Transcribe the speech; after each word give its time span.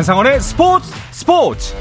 한상원의 0.00 0.40
스포츠 0.40 0.90
스포츠 1.10 1.74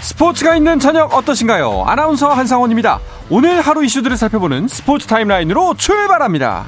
스포츠가 0.00 0.56
있는 0.56 0.80
저녁 0.80 1.14
어떠신가요? 1.14 1.84
아나운서 1.86 2.30
한상원입니다. 2.30 2.98
오늘 3.30 3.60
하루 3.60 3.84
이슈들을 3.84 4.16
살펴보는 4.16 4.66
스포츠 4.66 5.06
타임라인으로 5.06 5.74
출발합니다. 5.74 6.66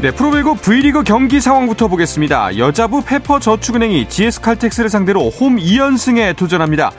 네, 0.00 0.10
프로배구 0.10 0.56
V리그 0.56 1.02
경기 1.02 1.42
상황부터 1.42 1.88
보겠습니다. 1.88 2.56
여자부 2.56 3.02
페퍼 3.04 3.38
저축은행이 3.38 4.08
GS칼텍스를 4.08 4.88
상대로 4.88 5.28
홈 5.28 5.56
2연승에 5.56 6.34
도전합니다. 6.34 6.92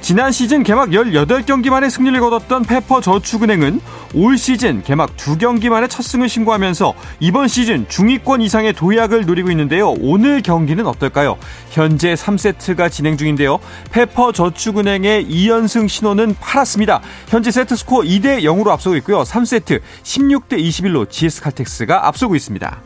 지난 0.00 0.30
시즌 0.30 0.62
개막 0.62 0.90
18경기 0.90 1.68
만에 1.68 1.88
승리를 1.90 2.20
거뒀던 2.20 2.62
페퍼 2.62 3.00
저축은행은 3.00 3.80
올 4.14 4.38
시즌 4.38 4.82
개막 4.82 5.16
2경기 5.16 5.68
만에 5.68 5.88
첫 5.88 6.02
승을 6.02 6.28
신고하면서 6.28 6.94
이번 7.18 7.48
시즌 7.48 7.88
중위권 7.88 8.40
이상의 8.40 8.72
도약을 8.74 9.26
노리고 9.26 9.50
있는데요. 9.50 9.94
오늘 9.98 10.42
경기는 10.42 10.86
어떨까요? 10.86 11.36
현재 11.70 12.14
3세트가 12.14 12.90
진행 12.90 13.16
중인데요. 13.16 13.58
페퍼 13.90 14.30
저축은행의 14.30 15.26
2연승 15.26 15.88
신호는 15.88 16.36
파랗습니다. 16.40 17.00
현재 17.28 17.50
세트 17.50 17.74
스코어 17.74 18.02
2대 18.02 18.42
0으로 18.42 18.68
앞서고 18.68 18.96
있고요. 18.96 19.22
3세트 19.22 19.80
16대 20.04 20.52
21로 20.52 21.10
GS칼텍스가 21.10 22.06
앞서고 22.06 22.36
있습니다. 22.36 22.85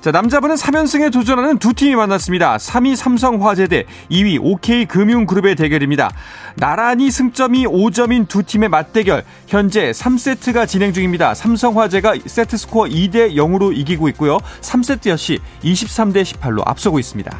자, 0.00 0.10
남자부는 0.10 0.54
3연승에 0.54 1.12
도전하는 1.12 1.58
두 1.58 1.74
팀이 1.74 1.94
만났습니다. 1.94 2.56
3위 2.56 2.96
삼성화재 2.96 3.66
대 3.66 3.84
2위 4.10 4.38
OK금융그룹의 4.40 5.56
대결입니다. 5.56 6.10
나란히 6.56 7.10
승점이 7.10 7.66
5점인 7.66 8.26
두 8.26 8.42
팀의 8.42 8.70
맞대결. 8.70 9.24
현재 9.46 9.90
3세트가 9.90 10.66
진행 10.66 10.94
중입니다. 10.94 11.34
삼성화재가 11.34 12.14
세트 12.24 12.56
스코어 12.56 12.84
2대 12.84 13.34
0으로 13.34 13.76
이기고 13.76 14.08
있고요. 14.08 14.38
3세트 14.62 15.10
역시 15.10 15.38
23대 15.62 16.22
18로 16.22 16.66
앞서고 16.66 16.98
있습니다. 16.98 17.36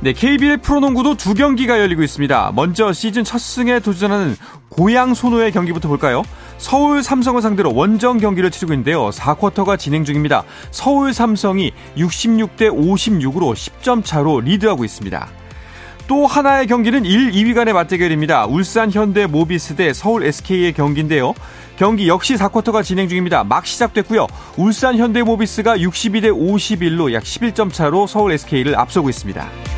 네, 0.00 0.12
KBL 0.12 0.58
프로농구도 0.58 1.16
두 1.16 1.32
경기가 1.32 1.80
열리고 1.80 2.02
있습니다. 2.02 2.52
먼저 2.54 2.92
시즌 2.92 3.24
첫 3.24 3.38
승에 3.38 3.80
도전하는 3.80 4.36
고양 4.68 5.14
소노의 5.14 5.52
경기부터 5.52 5.88
볼까요? 5.88 6.22
서울 6.58 7.02
삼성을 7.02 7.40
상대로 7.40 7.72
원정 7.74 8.18
경기를 8.18 8.50
치르고 8.50 8.72
있는데요. 8.74 9.10
4쿼터가 9.10 9.78
진행 9.78 10.04
중입니다. 10.04 10.44
서울 10.70 11.14
삼성이 11.14 11.72
66대 11.96 12.70
56으로 12.70 13.54
10점 13.54 14.04
차로 14.04 14.40
리드하고 14.40 14.84
있습니다. 14.84 15.28
또 16.08 16.26
하나의 16.26 16.66
경기는 16.66 17.04
1, 17.04 17.32
2위 17.32 17.54
간의 17.54 17.74
맞대결입니다. 17.74 18.46
울산 18.46 18.90
현대 18.90 19.26
모비스 19.26 19.76
대 19.76 19.92
서울 19.92 20.24
SK의 20.24 20.72
경기인데요. 20.72 21.34
경기 21.76 22.08
역시 22.08 22.34
4쿼터가 22.34 22.82
진행 22.82 23.08
중입니다. 23.08 23.44
막 23.44 23.64
시작됐고요. 23.64 24.26
울산 24.56 24.96
현대 24.96 25.22
모비스가 25.22 25.76
62대 25.76 26.32
51로 26.32 27.12
약 27.12 27.22
11점 27.22 27.72
차로 27.72 28.06
서울 28.06 28.32
SK를 28.32 28.76
앞서고 28.76 29.08
있습니다. 29.10 29.77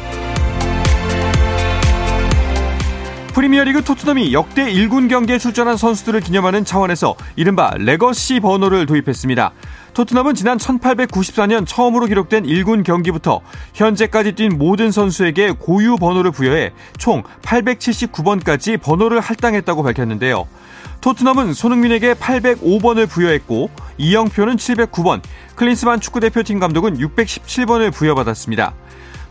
프리미어리그 3.33 3.85
토트넘이 3.85 4.33
역대 4.33 4.65
1군 4.73 5.09
경기에 5.09 5.39
출전한 5.39 5.77
선수들을 5.77 6.21
기념하는 6.21 6.65
차원에서 6.65 7.15
이른바 7.37 7.73
legacy 7.79 8.41
번호를 8.41 8.87
도입했습니다. 8.87 9.53
토트넘은 9.95 10.35
지난 10.35 10.59
1894년 10.59 11.65
처음으로 11.67 12.07
기록된 12.07 12.45
1군 12.45 12.83
경기부터 12.83 13.41
현재까지 13.75 14.33
뛴 14.33 14.51
모든 14.51 14.91
선수에게 14.91 15.53
고유 15.53 15.97
번호를 15.97 16.33
부여해 16.33 16.73
총 16.99 17.23
879번까지 17.43 18.81
번호를 18.81 19.21
할당했다고 19.21 19.85
밝혔는데요. 19.85 20.49
토트넘은 21.01 21.55
손흥민에게 21.55 22.15
805번을 22.15 23.09
부여했고 23.09 23.71
이영표는 23.99 24.57
709번, 24.57 25.23
클린스만 25.55 26.01
축구대표팀 26.01 26.59
감독은 26.59 26.99
617번을 26.99 27.93
부여받았습니다. 27.93 28.75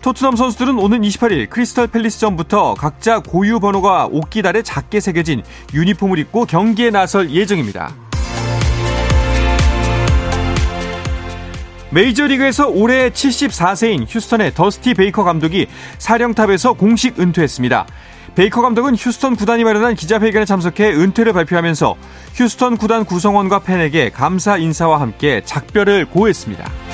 토트넘 0.02 0.38
선수들은 0.38 0.80
오는 0.80 1.02
28일 1.02 1.50
크리스탈 1.50 1.88
팰리스전부터 1.88 2.76
각자 2.76 3.20
고유 3.20 3.60
번호가 3.60 4.08
옷기달에 4.12 4.62
작게 4.62 5.00
새겨진 5.02 5.44
유니폼을 5.74 6.20
입고 6.20 6.46
경기에 6.46 6.90
나설 6.90 7.30
예정입니다. 7.32 7.94
메이저리그에서 11.92 12.68
올해 12.68 13.10
74세인 13.10 14.06
휴스턴의 14.08 14.54
더스티 14.54 14.94
베이커 14.94 15.24
감독이 15.24 15.68
사령탑에서 15.98 16.74
공식 16.74 17.20
은퇴했습니다. 17.20 17.88
베이커 18.36 18.62
감독은 18.62 18.96
휴스턴 18.96 19.36
구단이 19.36 19.64
마련한 19.64 19.96
기자회견에 19.96 20.46
참석해 20.46 20.92
은퇴를 20.92 21.34
발표하면서 21.34 21.96
휴스턴 22.36 22.78
구단 22.78 23.06
구성원과 23.06 23.60
팬에게 23.60 24.12
감사 24.12 24.58
인사와 24.58 25.02
함께 25.02 25.42
작별을 25.44 26.06
고했습니다. 26.06 26.89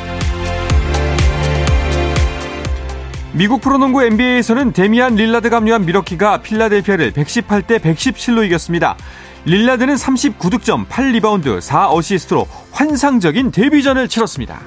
미국 3.38 3.59
프로농구 3.59 4.01
NBA에서는 4.01 4.72
데미안 4.72 5.16
릴라드가 5.16 5.57
합류한 5.57 5.85
밀워키가 5.85 6.38
필라델피아를 6.38 7.12
118대 7.12 7.79
117로 7.81 8.46
이겼습니다. 8.46 8.96
릴라드는 9.44 9.96
39득점, 9.96 10.88
8리바운드, 10.88 11.59
4어시스트로 11.59 12.47
환상적인 12.72 13.51
데뷔전을 13.51 14.07
치렀습니다. 14.07 14.62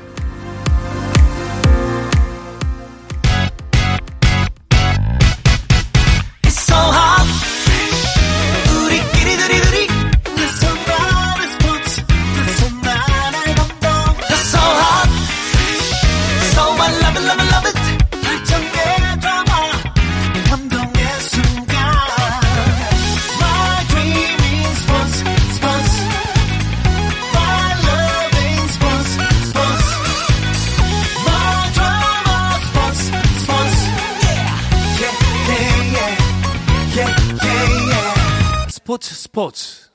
스포츠 39.01 39.15
스포츠 39.15 39.89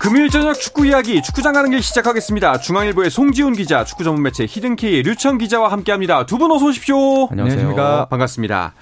금요일 0.00 0.30
저녁 0.30 0.54
축구 0.58 0.86
이야기 0.86 1.20
축구장 1.22 1.52
가는 1.52 1.70
길 1.70 1.82
시작하겠습니다. 1.82 2.60
중앙일보의 2.60 3.10
송지훈 3.10 3.52
기자, 3.54 3.84
축구 3.84 4.04
전문 4.04 4.22
매체 4.22 4.46
히든케이의 4.46 5.02
류청 5.02 5.36
기자와 5.38 5.70
함께합니다. 5.72 6.24
두 6.24 6.38
분 6.38 6.50
어서 6.52 6.66
오십시오. 6.66 7.26
안녕하세요. 7.30 8.06
반갑습니다. 8.08 8.74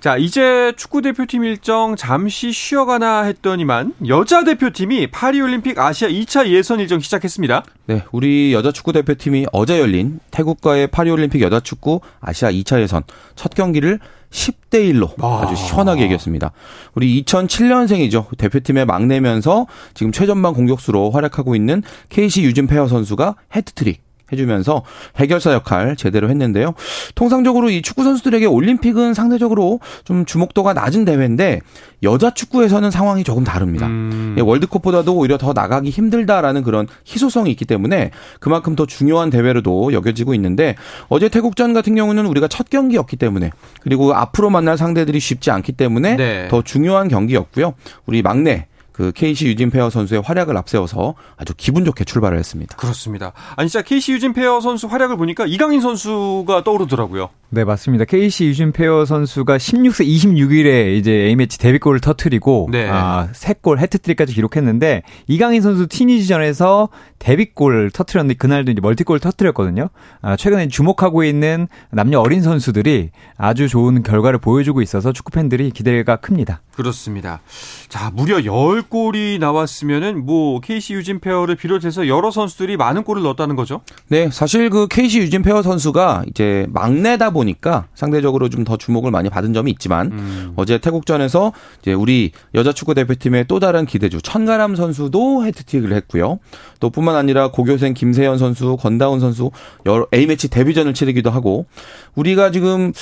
자, 0.00 0.16
이제 0.16 0.72
축구 0.76 1.02
대표팀 1.02 1.42
일정 1.42 1.96
잠시 1.96 2.52
쉬어가나 2.52 3.22
했더니만 3.22 3.94
여자 4.06 4.44
대표팀이 4.44 5.08
파리 5.08 5.40
올림픽 5.40 5.76
아시아 5.76 6.08
2차 6.08 6.46
예선 6.46 6.78
일정 6.78 7.00
시작했습니다. 7.00 7.64
네, 7.86 8.04
우리 8.12 8.52
여자 8.52 8.70
축구 8.70 8.92
대표팀이 8.92 9.46
어제 9.52 9.80
열린 9.80 10.20
태국과의 10.30 10.86
파리 10.86 11.10
올림픽 11.10 11.40
여자 11.40 11.58
축구 11.58 12.00
아시아 12.20 12.52
2차 12.52 12.80
예선 12.80 13.02
첫 13.34 13.54
경기를 13.54 13.98
10대 14.30 14.92
1로 14.92 15.20
아주 15.20 15.56
시원하게 15.56 16.04
이겼습니다. 16.06 16.52
우리 16.94 17.24
2007년생이죠. 17.24 18.36
대표팀의 18.38 18.86
막내면서 18.86 19.66
지금 19.94 20.12
최전방 20.12 20.54
공격수로 20.54 21.10
활약하고 21.10 21.56
있는 21.56 21.82
케이시 22.10 22.42
유진 22.42 22.68
페어 22.68 22.86
선수가 22.86 23.34
해트트릭 23.56 24.07
해주면서 24.32 24.82
해결사 25.16 25.52
역할 25.52 25.96
제대로 25.96 26.28
했는데요. 26.28 26.74
통상적으로 27.14 27.70
이 27.70 27.82
축구 27.82 28.04
선수들에게 28.04 28.46
올림픽은 28.46 29.14
상대적으로 29.14 29.80
좀 30.04 30.24
주목도가 30.24 30.74
낮은 30.74 31.04
대회인데 31.04 31.60
여자 32.02 32.30
축구에서는 32.30 32.90
상황이 32.90 33.24
조금 33.24 33.44
다릅니다. 33.44 33.86
음. 33.86 34.36
예, 34.38 34.42
월드컵보다도 34.42 35.16
오히려 35.16 35.36
더 35.38 35.52
나가기 35.52 35.90
힘들다라는 35.90 36.62
그런 36.62 36.86
희소성이 37.06 37.50
있기 37.52 37.64
때문에 37.64 38.10
그만큼 38.40 38.76
더 38.76 38.86
중요한 38.86 39.30
대회로도 39.30 39.92
여겨지고 39.92 40.34
있는데 40.34 40.76
어제 41.08 41.28
태국전 41.28 41.74
같은 41.74 41.94
경우는 41.94 42.26
우리가 42.26 42.48
첫 42.48 42.70
경기였기 42.70 43.16
때문에 43.16 43.50
그리고 43.80 44.14
앞으로 44.14 44.50
만날 44.50 44.78
상대들이 44.78 45.18
쉽지 45.20 45.50
않기 45.50 45.72
때문에 45.72 46.16
네. 46.16 46.48
더 46.48 46.62
중요한 46.62 47.08
경기였고요. 47.08 47.74
우리 48.06 48.22
막내 48.22 48.66
그 48.98 49.12
케이시 49.12 49.46
유진 49.46 49.70
페어 49.70 49.90
선수의 49.90 50.22
활약을 50.22 50.56
앞세워서 50.56 51.14
아주 51.36 51.54
기분 51.56 51.84
좋게 51.84 52.02
출발을 52.02 52.36
했습니다. 52.36 52.74
그렇습니다. 52.74 53.32
아니 53.54 53.68
진짜 53.68 53.84
케이시 53.84 54.14
유진 54.14 54.32
페어 54.32 54.60
선수 54.60 54.88
활약을 54.88 55.16
보니까 55.16 55.46
이강인 55.46 55.80
선수가 55.80 56.64
떠오르더라고요. 56.64 57.30
네, 57.50 57.64
맞습니다. 57.64 58.04
케이시 58.04 58.46
유진 58.46 58.72
페어 58.72 59.04
선수가 59.04 59.56
16세 59.56 60.04
26일에 60.04 60.96
이제 60.98 61.12
A매치 61.12 61.58
데뷔골을 61.60 62.00
터트리고 62.00 62.68
네. 62.72 62.88
아, 62.90 63.28
3골 63.32 63.78
해트트릭까지 63.78 64.34
기록했는데 64.34 65.02
이강인 65.28 65.62
선수 65.62 65.86
튀니지전에서 65.86 66.88
데뷔골 67.20 67.92
터트렸는데 67.92 68.36
그날도 68.36 68.72
이제 68.72 68.80
멀티골 68.80 69.20
터트렸거든요. 69.20 69.88
아, 70.20 70.36
최근에 70.36 70.68
주목하고 70.68 71.24
있는 71.24 71.68
남녀 71.90 72.20
어린 72.20 72.42
선수들이 72.42 73.10
아주 73.36 73.68
좋은 73.68 74.02
결과를 74.02 74.40
보여주고 74.40 74.82
있어서 74.82 75.12
축구 75.12 75.30
팬들이 75.30 75.70
기대가 75.70 76.16
큽니다. 76.16 76.60
그렇습니다. 76.74 77.40
자, 77.88 78.10
무려 78.14 78.40
10 78.40 78.87
골이 78.88 79.38
나왔으면은 79.40 80.24
뭐 80.24 80.60
케이시 80.60 80.94
유진 80.94 81.20
페어를 81.20 81.56
비롯해서 81.56 82.06
여러 82.08 82.30
선수들이 82.30 82.76
많은 82.76 83.02
골을 83.02 83.22
넣었다는 83.22 83.56
거죠? 83.56 83.80
네, 84.08 84.30
사실 84.30 84.70
그 84.70 84.86
케이시 84.88 85.18
유진 85.20 85.42
페어 85.42 85.62
선수가 85.62 86.24
이제 86.28 86.66
막내다 86.70 87.30
보니까 87.30 87.86
상대적으로 87.94 88.48
좀 88.48 88.58
더 88.68 88.76
주목을 88.76 89.10
많이 89.10 89.30
받은 89.30 89.54
점이 89.54 89.70
있지만 89.70 90.12
음. 90.12 90.52
어제 90.56 90.78
태국전에서 90.78 91.52
이제 91.80 91.92
우리 91.92 92.32
여자 92.54 92.72
축구 92.72 92.92
대표팀의 92.92 93.46
또 93.48 93.60
다른 93.60 93.86
기대주 93.86 94.20
천가람 94.20 94.76
선수도 94.76 95.44
헤트트릭을 95.46 95.92
했고요. 95.94 96.38
또 96.80 96.90
뿐만 96.90 97.16
아니라 97.16 97.50
고교생 97.50 97.94
김세현 97.94 98.36
선수, 98.36 98.76
권다운 98.76 99.20
선수 99.20 99.50
여러 99.86 100.06
A매치 100.12 100.48
데뷔전을 100.48 100.92
치르기도 100.92 101.30
하고 101.30 101.66
우리가 102.14 102.50
지금 102.50 102.92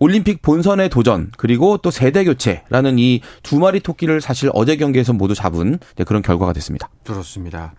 올림픽 0.00 0.42
본선의 0.42 0.88
도전 0.88 1.30
그리고 1.36 1.76
또 1.76 1.90
세대 1.90 2.24
교체라는 2.24 2.98
이 2.98 3.20
두 3.42 3.58
마리 3.58 3.80
토끼를 3.80 4.20
사실 4.20 4.50
어제 4.54 4.76
경기에서 4.76 5.12
모두 5.12 5.34
잡은 5.34 5.78
그런 6.06 6.22
결과가 6.22 6.52
됐습니다. 6.54 6.88
그렇습니다. 7.04 7.74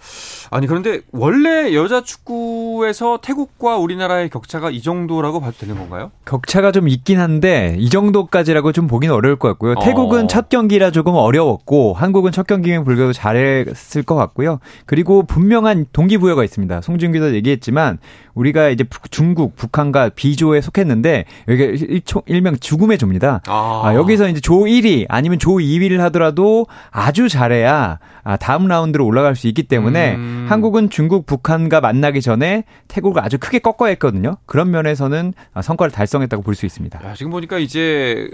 아니 0.50 0.68
그런데 0.68 1.02
원래 1.12 1.74
여자 1.74 2.04
축구에서 2.04 3.20
태국과 3.22 3.78
우리나라의 3.78 4.30
격차가 4.30 4.70
이 4.70 4.82
정도라고 4.82 5.40
봐도 5.40 5.54
되는 5.58 5.78
건가요? 5.78 6.12
격차가 6.26 6.72
좀 6.72 6.88
있긴 6.88 7.20
한데 7.20 7.76
이 7.80 7.90
정도까지라고 7.90 8.72
좀 8.72 8.88
보기는 8.88 9.14
어려울 9.16 9.38
것 9.38 9.48
같고요. 9.50 9.74
어. 9.78 9.84
태국은 9.84 10.28
첫 10.28 10.50
경기라 10.50 10.92
조금 10.92 11.14
어려웠고 11.16 11.94
한국은 11.94 12.32
첫 12.32 12.46
경기면 12.48 12.84
불구하고 12.84 13.14
잘했을 13.14 14.04
것 14.04 14.16
같고요. 14.16 14.60
그리고 14.86 15.24
분명한 15.24 15.88
동기부여가 15.94 16.44
있습니다. 16.44 16.82
송준기도 16.82 17.34
얘기했지만 17.36 17.98
우리가 18.34 18.70
이제 18.70 18.86
중국, 19.10 19.56
북한과 19.56 20.10
B조에 20.10 20.62
속했는데 20.62 21.26
여기가 21.48 21.72
일총, 21.88 22.22
일명 22.26 22.56
죽음의 22.58 22.98
조입니다. 22.98 23.42
아. 23.48 23.82
아, 23.86 23.96
여기서 23.96 24.28
이제 24.30 24.40
조 24.40 24.60
1위 24.62 25.06
아니면 25.10 25.40
조 25.40 25.52
2위를 25.52 25.98
하더라도 25.98 26.68
아주 26.92 27.30
잘해야 27.30 28.00
아, 28.24 28.38
다음 28.38 28.68
라운드로 28.68 29.06
올라갈 29.06 29.36
수 29.36 29.48
있기 29.48 29.64
때문에 29.64 30.16
음. 30.16 30.46
한국은 30.50 30.90
중국, 30.90 31.26
북한과 31.26 31.82
만나기 31.82 32.22
전에 32.22 32.64
태국을 32.88 33.24
아주 33.24 33.38
크게 33.38 33.60
꺾어야 33.60 33.90
했거든요. 33.92 34.38
그런 34.46 34.72
면에서는 34.72 35.34
성과를 35.62 35.92
달성했다고 35.92 36.44
볼 36.44 36.56
수 36.56 36.66
있습니다. 36.66 37.00
야, 37.04 37.14
지금 37.14 37.32
보니까 37.32 37.58
이제 37.60 38.28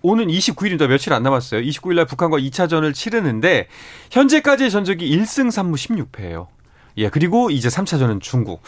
오는 0.00 0.26
29일입니다. 0.28 0.86
며칠 0.88 1.12
안 1.12 1.22
남았어요. 1.22 1.60
29일 1.60 1.94
날 1.96 2.04
북한과 2.06 2.38
2차전을 2.38 2.94
치르는데 2.94 3.66
현재까지의 4.10 4.70
전적이 4.70 5.10
1승 5.16 5.48
3무 5.48 5.74
16패예요. 6.12 6.46
예, 6.98 7.08
그리고 7.08 7.50
이제 7.50 7.68
3차전은 7.68 8.20
중국. 8.20 8.62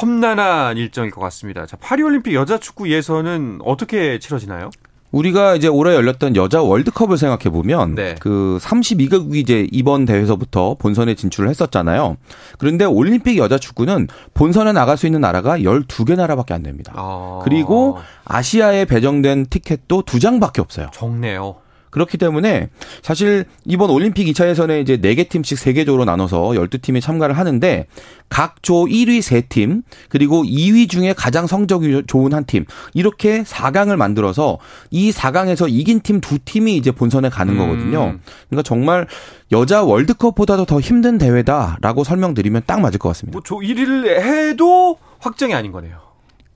험난한 0.00 0.76
일정일 0.76 1.10
것 1.10 1.20
같습니다. 1.22 1.66
자, 1.66 1.76
파리올림픽 1.80 2.34
여자 2.34 2.58
축구 2.58 2.90
예선은 2.90 3.60
어떻게 3.64 4.18
치러지나요? 4.18 4.70
우리가 5.12 5.56
이제 5.56 5.66
올해 5.66 5.94
열렸던 5.94 6.36
여자 6.36 6.62
월드컵을 6.62 7.18
생각해 7.18 7.50
보면 7.50 7.96
네. 7.96 8.14
그 8.20 8.58
32개국이 8.60 9.36
이제 9.36 9.66
이번 9.72 10.04
대회에서부터 10.04 10.76
본선에 10.78 11.14
진출을 11.14 11.50
했었잖아요. 11.50 12.16
그런데 12.58 12.84
올림픽 12.84 13.36
여자 13.36 13.58
축구는 13.58 14.06
본선에 14.34 14.72
나갈 14.72 14.96
수 14.96 15.06
있는 15.06 15.20
나라가 15.20 15.58
12개 15.58 16.14
나라밖에 16.14 16.54
안 16.54 16.62
됩니다. 16.62 16.92
아. 16.94 17.40
그리고 17.42 17.98
아시아에 18.24 18.84
배정된 18.84 19.46
티켓도 19.46 20.02
두 20.02 20.20
장밖에 20.20 20.60
없어요. 20.60 20.90
적네요. 20.92 21.56
그렇기 21.90 22.18
때문에 22.18 22.68
사실 23.02 23.44
이번 23.64 23.90
올림픽 23.90 24.26
2차 24.26 24.48
예선에 24.48 24.80
이제 24.80 24.96
4개 24.96 25.28
팀씩 25.28 25.58
3개 25.58 25.84
조로 25.86 26.04
나눠서 26.04 26.40
12팀이 26.50 27.00
참가를 27.00 27.36
하는데 27.36 27.86
각 28.28 28.56
조 28.62 28.84
1위 28.86 29.18
3팀 29.20 29.82
그리고 30.08 30.44
2위 30.44 30.88
중에 30.88 31.12
가장 31.14 31.46
성적이 31.46 32.02
좋은 32.06 32.32
한 32.32 32.44
팀 32.44 32.64
이렇게 32.94 33.42
4강을 33.42 33.96
만들어서 33.96 34.58
이 34.90 35.10
4강에서 35.10 35.66
이긴 35.68 36.00
팀 36.00 36.20
두 36.20 36.38
팀이 36.38 36.76
이제 36.76 36.90
본선에 36.92 37.28
가는 37.28 37.54
음. 37.54 37.58
거거든요. 37.58 38.18
그러니까 38.48 38.62
정말 38.62 39.06
여자 39.52 39.82
월드컵보다도 39.82 40.64
더 40.66 40.78
힘든 40.80 41.18
대회다라고 41.18 42.04
설명드리면 42.04 42.62
딱 42.66 42.80
맞을 42.80 42.98
것 42.98 43.08
같습니다. 43.10 43.36
뭐 43.36 43.42
조 43.42 43.56
1위를 43.56 44.20
해도 44.20 44.98
확정이 45.18 45.54
아닌 45.54 45.72
거네요. 45.72 46.09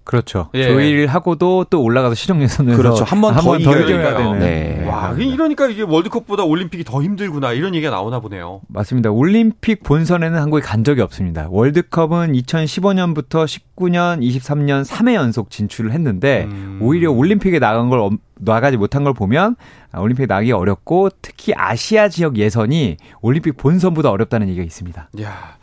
그렇죠. 0.05 0.51
예. 0.55 0.69
조일 0.69 1.07
하고도 1.07 1.65
또 1.71 1.83
올라가서 1.83 2.15
실용 2.15 2.43
예선에서 2.43 2.77
그렇죠. 2.77 3.05
한 3.05 3.21
번더 3.23 3.57
이겨야 3.59 4.17
되는. 4.17 4.39
네. 4.39 4.87
와, 4.87 5.13
이러니까 5.19 5.67
이게 5.69 5.83
월드컵보다 5.83 6.45
올림픽이 6.45 6.85
더 6.85 7.03
힘들구나 7.03 7.53
이런 7.53 7.75
얘기가 7.75 7.91
나오나 7.91 8.21
보네요. 8.21 8.61
맞습니다. 8.69 9.11
올림픽 9.11 9.83
본선에는 9.83 10.39
한국이 10.39 10.63
간 10.63 10.85
적이 10.85 11.01
없습니다. 11.01 11.49
월드컵은 11.51 12.33
2015년부터 12.33 13.47
19년, 13.47 14.21
23년 14.21 14.85
3회 14.85 15.15
연속 15.15 15.51
진출을 15.51 15.93
했는데 15.93 16.45
음. 16.51 16.79
오히려 16.83 17.11
올림픽에 17.11 17.59
나간 17.59 17.89
걸 17.89 18.11
나가지 18.37 18.77
못한 18.77 19.05
걸 19.05 19.15
보면 19.15 19.57
올림픽 19.97 20.27
나기 20.27 20.53
어렵고 20.53 21.09
특히 21.23 21.55
아시아 21.57 22.09
지역 22.09 22.37
예선이 22.37 22.99
올림픽 23.23 23.57
본선보다 23.57 24.11
어렵다는 24.11 24.49
얘기가 24.49 24.65
있습니다. 24.65 25.09
야. 25.23 25.57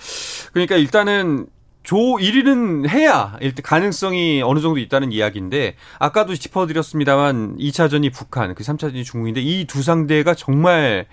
그러니까 0.51 0.77
일단은 0.77 1.45
조 1.83 1.95
1위는 1.97 2.87
해야 2.89 3.37
일단 3.41 3.63
가능성이 3.63 4.41
어느 4.43 4.59
정도 4.59 4.77
있다는 4.79 5.11
이야기인데 5.11 5.75
아까도 5.99 6.35
짚어드렸습니다만 6.35 7.57
2차전이 7.57 8.13
북한, 8.13 8.53
그 8.53 8.63
3차전이 8.63 9.03
중국인데 9.03 9.41
이 9.41 9.65
두 9.65 9.81
상대가 9.83 10.33
정말 10.33 11.05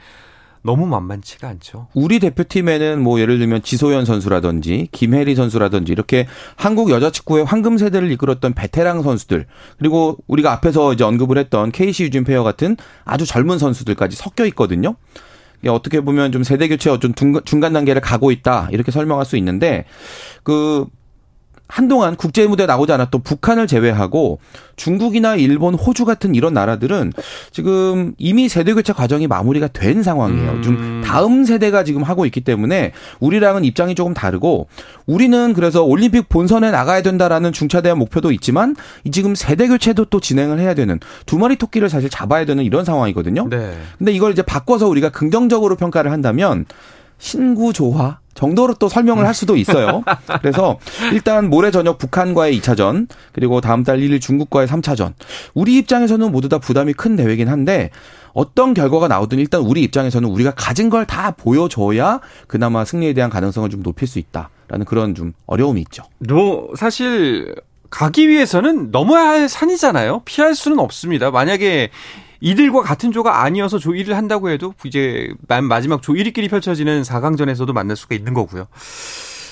너무 0.63 0.87
만만치가 0.87 1.49
않죠. 1.49 1.87
우리 1.95 2.19
대표팀에는 2.19 3.01
뭐 3.01 3.21
예를 3.21 3.39
들면 3.39 3.63
지소연 3.63 4.05
선수라든지 4.05 4.89
김혜리 4.91 5.35
선수라든지 5.37 5.93
이렇게 5.93 6.27
한국 6.57 6.91
여자 6.91 7.11
축구의 7.11 7.45
황금 7.45 7.79
세대를 7.79 8.11
이끌었던 8.13 8.53
베테랑 8.55 9.03
선수들 9.03 9.47
그리고 9.79 10.19
우리가 10.27 10.53
앞에서 10.53 10.93
이제 10.93 11.05
언급을 11.05 11.39
했던 11.39 11.71
KC 11.71 12.05
유진 12.05 12.25
페어 12.25 12.43
같은 12.43 12.77
아주 13.05 13.25
젊은 13.25 13.59
선수들까지 13.59 14.17
섞여 14.17 14.45
있거든요. 14.47 14.97
어떻게 15.67 16.01
보면 16.01 16.31
좀 16.31 16.45
세대 16.45 16.69
교체 16.69 16.97
좀 16.99 17.13
중간 17.45 17.73
단계를 17.73 18.01
가고 18.01 18.31
있다. 18.31 18.69
이렇게 18.71 18.93
설명할 18.93 19.25
수 19.27 19.37
있는데 19.37 19.85
그 20.45 20.87
한동안 21.69 22.17
국제 22.17 22.47
무대에 22.47 22.67
나오지 22.67 22.93
않았던 22.93 23.23
북한을 23.23 23.67
제외하고 23.67 24.41
중국이나 24.77 25.37
일본, 25.37 25.75
호주 25.75 26.07
같은 26.07 26.35
이런 26.35 26.55
나라들은 26.55 27.13
지금 27.53 28.15
이미 28.17 28.49
세대 28.49 28.73
교체 28.73 28.93
과정이 28.93 29.27
마무리가 29.27 29.69
된 29.69 30.03
상황이에요. 30.03 30.51
음. 30.51 30.63
좀 30.63 31.03
다음 31.05 31.45
세대가 31.45 31.85
지금 31.85 32.03
하고 32.03 32.25
있기 32.27 32.41
때문에 32.41 32.93
우리랑은 33.21 33.65
입장이 33.65 33.95
조금 33.95 34.15
다르고 34.15 34.69
우리는 35.07 35.53
그래서 35.53 35.85
올림픽 35.85 36.29
본선에 36.29 36.71
나가야 36.71 37.03
된다라는 37.03 37.53
중차대한 37.53 37.99
목표도 37.99 38.33
있지만 38.33 38.75
지금 39.13 39.35
세대 39.35 39.69
교체도 39.69 40.07
또 40.07 40.21
진행을 40.21 40.59
해야 40.59 40.75
되는 40.75 40.99
두 41.27 41.39
마리 41.39 41.57
토끼를 41.57 41.91
사실 41.91 42.09
잡아야 42.09 42.47
되는 42.47 42.65
이런 42.65 42.85
상황이거든요. 42.85 43.49
네. 43.51 43.77
근데 43.99 44.13
이걸 44.13 44.33
이제 44.33 44.43
바꿔서 44.43 44.89
우리가 44.89 45.11
긍정적으로 45.11 45.77
평가를 45.77 46.13
한다면 46.13 46.65
신구 47.19 47.73
조화 47.73 48.19
정도로 48.35 48.75
또 48.75 48.89
설명을 48.89 49.27
할 49.27 49.35
수도 49.35 49.57
있어요. 49.57 50.05
그래서 50.41 50.79
일단 51.13 51.51
모레 51.51 51.71
저녁 51.73 51.99
북한과의 51.99 52.59
2차전 52.61 53.09
그리고 53.33 53.61
다음 53.61 53.83
달 53.83 53.99
1일 53.99 54.21
중국과의 54.21 54.69
3차전 54.69 55.15
우리 55.55 55.77
입장에서는 55.79 56.31
모두 56.31 56.49
다 56.49 56.59
부담이 56.59 56.93
큰 56.93 57.17
대회긴 57.17 57.49
한데 57.49 57.91
어떤 58.35 58.75
결과가 58.75 59.09
나오든 59.09 59.39
일단 59.41 59.63
우리 59.63 59.83
입장에서는 59.83 60.29
우리가 60.29 60.53
가진 60.53 60.89
걸 60.91 61.05
다 61.07 61.33
보여줘야 61.33 62.21
그나마 62.47 62.85
승리에 62.85 63.13
대한 63.15 63.31
가능성을 63.31 63.69
좀 63.71 63.83
높일 63.83 64.07
수 64.07 64.19
있다라는 64.21 64.85
그런 64.87 65.15
좀 65.17 65.33
어려움이 65.47 65.81
있죠. 65.83 66.05
뭐 66.29 66.69
사실 66.77 67.55
가기 67.91 68.29
위해서는 68.29 68.91
넘어야 68.93 69.27
할 69.27 69.49
산이잖아요. 69.49 70.23
피할 70.27 70.55
수는 70.55 70.79
없습니다. 70.79 71.31
만약에 71.33 71.89
이들과 72.41 72.83
같은 72.83 73.13
조가 73.13 73.43
아니어서 73.43 73.79
조 73.79 73.91
1을 73.93 74.13
한다고 74.13 74.51
해도 74.51 74.75
이제 74.85 75.33
마지막 75.47 76.03
조 76.03 76.13
1위끼리 76.13 76.49
펼쳐지는 76.51 77.03
4강전에서도 77.03 77.73
만날 77.73 77.97
수가 77.97 78.15
있는 78.15 78.35
거고요. 78.35 78.67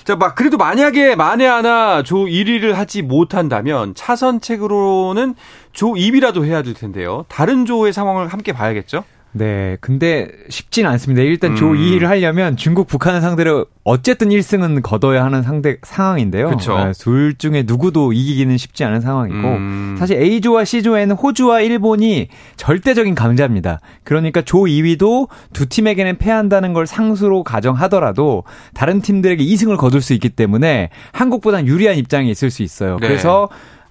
자, 0.04 0.14
막 0.14 0.36
그래도 0.36 0.56
만약에 0.56 1.16
만에 1.16 1.44
하나 1.46 2.04
조 2.04 2.26
1위를 2.26 2.74
하지 2.74 3.02
못한다면 3.02 3.94
차선책으로는 3.96 5.34
조 5.72 5.94
2위라도 5.94 6.44
해야 6.44 6.62
될 6.62 6.74
텐데요. 6.74 7.24
다른 7.28 7.66
조의 7.66 7.92
상황을 7.92 8.28
함께 8.28 8.52
봐야겠죠? 8.52 9.02
네, 9.36 9.76
근데 9.80 10.28
쉽진 10.48 10.86
않습니다. 10.86 11.22
일단 11.22 11.52
음. 11.52 11.56
조 11.56 11.66
2위를 11.66 12.04
하려면 12.04 12.56
중국, 12.56 12.86
북한을 12.86 13.20
상대로 13.20 13.66
어쨌든 13.84 14.30
1승은 14.30 14.82
거둬야 14.82 15.24
하는 15.24 15.42
상대 15.42 15.76
상황인데요. 15.82 16.48
그쵸. 16.48 16.76
네, 16.76 16.92
둘 16.98 17.36
중에 17.36 17.64
누구도 17.66 18.12
이기기는 18.12 18.56
쉽지 18.56 18.84
않은 18.84 19.00
상황이고 19.00 19.48
음. 19.48 19.96
사실 19.98 20.20
A조와 20.20 20.64
C조에는 20.64 21.16
호주와 21.16 21.60
일본이 21.60 22.28
절대적인 22.56 23.14
강자입니다. 23.14 23.80
그러니까 24.04 24.40
조 24.42 24.60
2위도 24.60 25.28
두 25.52 25.68
팀에게는 25.68 26.16
패한다는 26.16 26.72
걸 26.72 26.86
상수로 26.86 27.44
가정하더라도 27.44 28.44
다른 28.74 29.02
팀들에게 29.02 29.44
2승을 29.44 29.76
거둘 29.76 30.00
수 30.00 30.14
있기 30.14 30.30
때문에 30.30 30.88
한국보단 31.12 31.66
유리한 31.66 31.96
입장에 31.96 32.30
있을 32.30 32.50
수 32.50 32.62
있어요. 32.62 32.96
네. 33.00 33.06
그래서 33.06 33.48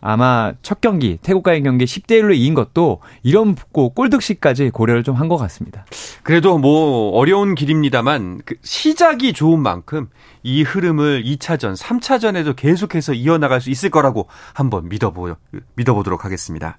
아마 0.07 0.53
첫 0.61 0.81
경기 0.81 1.17
태국과의 1.23 1.63
경기 1.63 1.85
10대 1.85 2.21
1로 2.21 2.35
이긴 2.35 2.53
것도 2.53 3.01
이런 3.23 3.55
꼭 3.71 3.95
골득시까지 3.95 4.69
고려를 4.69 5.01
좀 5.03 5.15
한 5.15 5.27
것 5.29 5.37
같습니다. 5.37 5.85
그래도 6.21 6.59
뭐 6.59 7.09
어려운 7.17 7.55
길입니다만 7.55 8.41
그 8.45 8.55
시작이 8.63 9.33
좋은 9.33 9.59
만큼 9.59 10.09
이 10.43 10.61
흐름을 10.61 11.23
2차전, 11.23 11.75
3차전에도 11.75 12.55
계속해서 12.55 13.13
이어나갈 13.13 13.61
수 13.61 13.71
있을 13.71 13.89
거라고 13.89 14.27
한번 14.53 14.87
믿어보 14.89 15.35
믿어보도록 15.75 16.23
하겠습니다. 16.23 16.77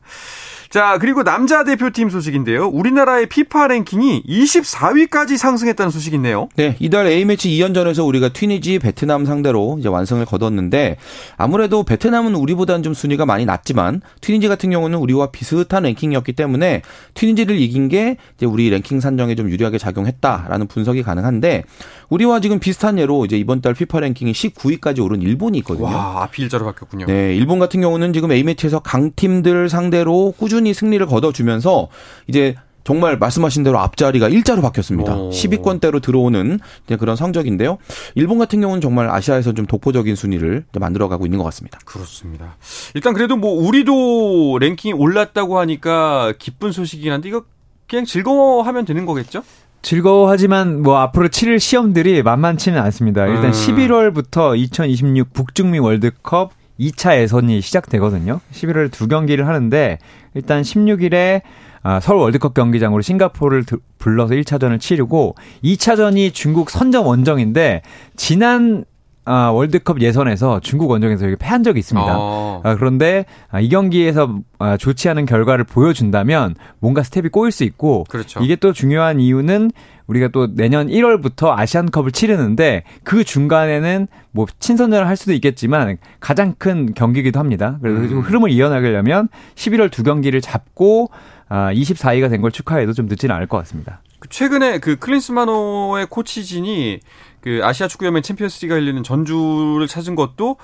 자, 0.68 0.98
그리고 1.00 1.22
남자 1.22 1.64
대표팀 1.64 2.10
소식인데요. 2.10 2.66
우리나라의 2.66 3.28
피파 3.28 3.68
랭킹이 3.68 4.24
24위까지 4.28 5.36
상승했다는 5.36 5.90
소식이 5.90 6.16
있네요. 6.16 6.48
네, 6.56 6.76
이달 6.80 7.06
A매치 7.06 7.48
2연전에서 7.50 8.06
우리가 8.06 8.30
튀니지, 8.30 8.78
베트남 8.80 9.24
상대로 9.24 9.76
이제 9.78 9.88
완승을 9.88 10.24
거뒀는데 10.26 10.96
아무래도 11.36 11.82
베트남은 11.84 12.34
우리보다는 12.34 12.82
좀 12.82 12.94
순위가 12.94 13.26
많이 13.26 13.44
낮지만 13.44 14.00
튀니지 14.20 14.48
같은 14.48 14.70
경우는 14.70 14.98
우리와 14.98 15.30
비슷한 15.30 15.84
랭킹이었기 15.84 16.32
때문에 16.32 16.82
튀니지를 17.14 17.58
이긴 17.58 17.88
게 17.88 18.16
이제 18.36 18.46
우리 18.46 18.68
랭킹 18.70 19.00
산정에 19.00 19.34
좀 19.34 19.48
유리하게 19.50 19.78
작용했다라는 19.78 20.66
분석이 20.66 21.02
가능한데 21.02 21.64
우리와 22.08 22.40
지금 22.40 22.58
비슷한 22.58 22.98
예로 22.98 23.24
이제 23.24 23.36
이번 23.36 23.60
달 23.60 23.74
피파 23.74 24.00
랭킹이 24.00 24.32
19위까지 24.32 25.02
오른 25.02 25.22
일본이 25.22 25.58
있거든요. 25.58 25.86
와, 25.86 26.22
앞이 26.24 26.42
일자로 26.42 26.64
바뀌었군요. 26.64 27.06
네, 27.06 27.34
일본 27.36 27.58
같은 27.58 27.80
경우는 27.80 28.12
지금 28.12 28.32
A매치에서 28.32 28.80
강팀들 28.80 29.68
상대로 29.68 30.34
꾸준히 30.36 30.55
승리를 30.74 31.04
거둬주면서 31.06 31.88
이제 32.26 32.54
정말 32.86 33.18
말씀하신 33.18 33.64
대로 33.64 33.80
앞자리가 33.80 34.28
일자로 34.28 34.62
바뀌었습니다. 34.62 35.16
오. 35.16 35.30
10위권대로 35.30 36.00
들어오는 36.00 36.60
그런 37.00 37.16
성적인데요. 37.16 37.78
일본 38.14 38.38
같은 38.38 38.60
경우는 38.60 38.80
정말 38.80 39.10
아시아에서 39.10 39.54
좀 39.54 39.66
독보적인 39.66 40.14
순위를 40.14 40.66
만들어가고 40.78 41.26
있는 41.26 41.38
것 41.38 41.44
같습니다. 41.46 41.80
그렇습니다. 41.84 42.56
일단 42.94 43.12
그래도 43.12 43.36
뭐 43.36 43.60
우리도 43.60 44.58
랭킹이 44.60 44.92
올랐다고 44.92 45.58
하니까 45.58 46.32
기쁜 46.38 46.70
소식이긴 46.70 47.10
한데 47.10 47.28
이거 47.28 47.42
그냥 47.88 48.04
즐거워하면 48.04 48.84
되는 48.84 49.04
거겠죠? 49.04 49.42
즐거워하지만 49.82 50.82
뭐 50.82 50.98
앞으로 50.98 51.26
치를 51.28 51.58
시험들이 51.58 52.22
만만치는 52.22 52.80
않습니다. 52.82 53.26
일단 53.26 53.46
음. 53.46 53.50
11월부터 53.50 54.56
2026 54.56 55.32
북중미 55.32 55.80
월드컵 55.80 56.52
2차 56.80 57.18
예선이 57.20 57.60
시작되거든요. 57.60 58.40
11월 58.52 58.90
두 58.90 59.08
경기를 59.08 59.46
하는데 59.46 59.98
일단 60.34 60.62
16일에 60.62 61.42
아, 61.82 62.00
서울 62.00 62.18
월드컵 62.20 62.52
경기장으로 62.54 63.00
싱가포르를 63.00 63.64
드- 63.64 63.78
불러서 63.98 64.34
1차전을 64.34 64.80
치르고 64.80 65.36
2차전이 65.62 66.34
중국 66.34 66.70
선점 66.70 67.06
원정인데 67.06 67.82
지난 68.16 68.84
아, 69.26 69.50
월드컵 69.50 70.00
예선에서 70.00 70.60
중국 70.60 70.90
원정에서 70.90 71.26
패한 71.38 71.62
적이 71.64 71.80
있습니다. 71.80 72.14
어. 72.16 72.60
아, 72.64 72.76
그런데 72.76 73.26
아, 73.50 73.60
이 73.60 73.68
경기에서 73.68 74.38
아, 74.58 74.76
좋지 74.76 75.08
않은 75.10 75.26
결과를 75.26 75.64
보여준다면 75.64 76.54
뭔가 76.78 77.02
스텝이 77.02 77.28
꼬일 77.30 77.50
수 77.52 77.64
있고 77.64 78.04
그렇죠. 78.08 78.40
이게 78.40 78.54
또 78.56 78.72
중요한 78.72 79.20
이유는 79.20 79.72
우리가 80.06 80.28
또 80.28 80.54
내년 80.54 80.86
1월부터 80.86 81.48
아시안컵을 81.58 82.12
치르는데 82.12 82.84
그 83.02 83.24
중간에는 83.24 84.06
뭐 84.30 84.46
친선전을 84.60 85.08
할 85.08 85.16
수도 85.16 85.32
있겠지만 85.32 85.98
가장 86.20 86.54
큰 86.56 86.94
경기이기도 86.94 87.40
합니다. 87.40 87.78
그래서 87.82 88.00
음. 88.02 88.08
좀 88.08 88.20
흐름을 88.20 88.50
이어나가려면 88.52 89.28
11월 89.56 89.90
두 89.90 90.04
경기를 90.04 90.40
잡고 90.40 91.10
아, 91.48 91.72
24위가 91.72 92.30
된 92.30 92.40
걸 92.40 92.52
축하해도 92.52 92.92
좀 92.92 93.06
늦지는 93.06 93.34
않을 93.34 93.48
것 93.48 93.56
같습니다. 93.58 94.00
그 94.20 94.28
최근에 94.28 94.78
그 94.78 94.96
클린스만호의 94.96 96.06
코치진이 96.08 97.00
그 97.46 97.60
아시아 97.62 97.86
축구연맹 97.86 98.22
챔피언스리그가 98.22 98.74
열리는 98.74 99.00
전주를 99.04 99.86
찾은 99.86 100.16
것도 100.16 100.56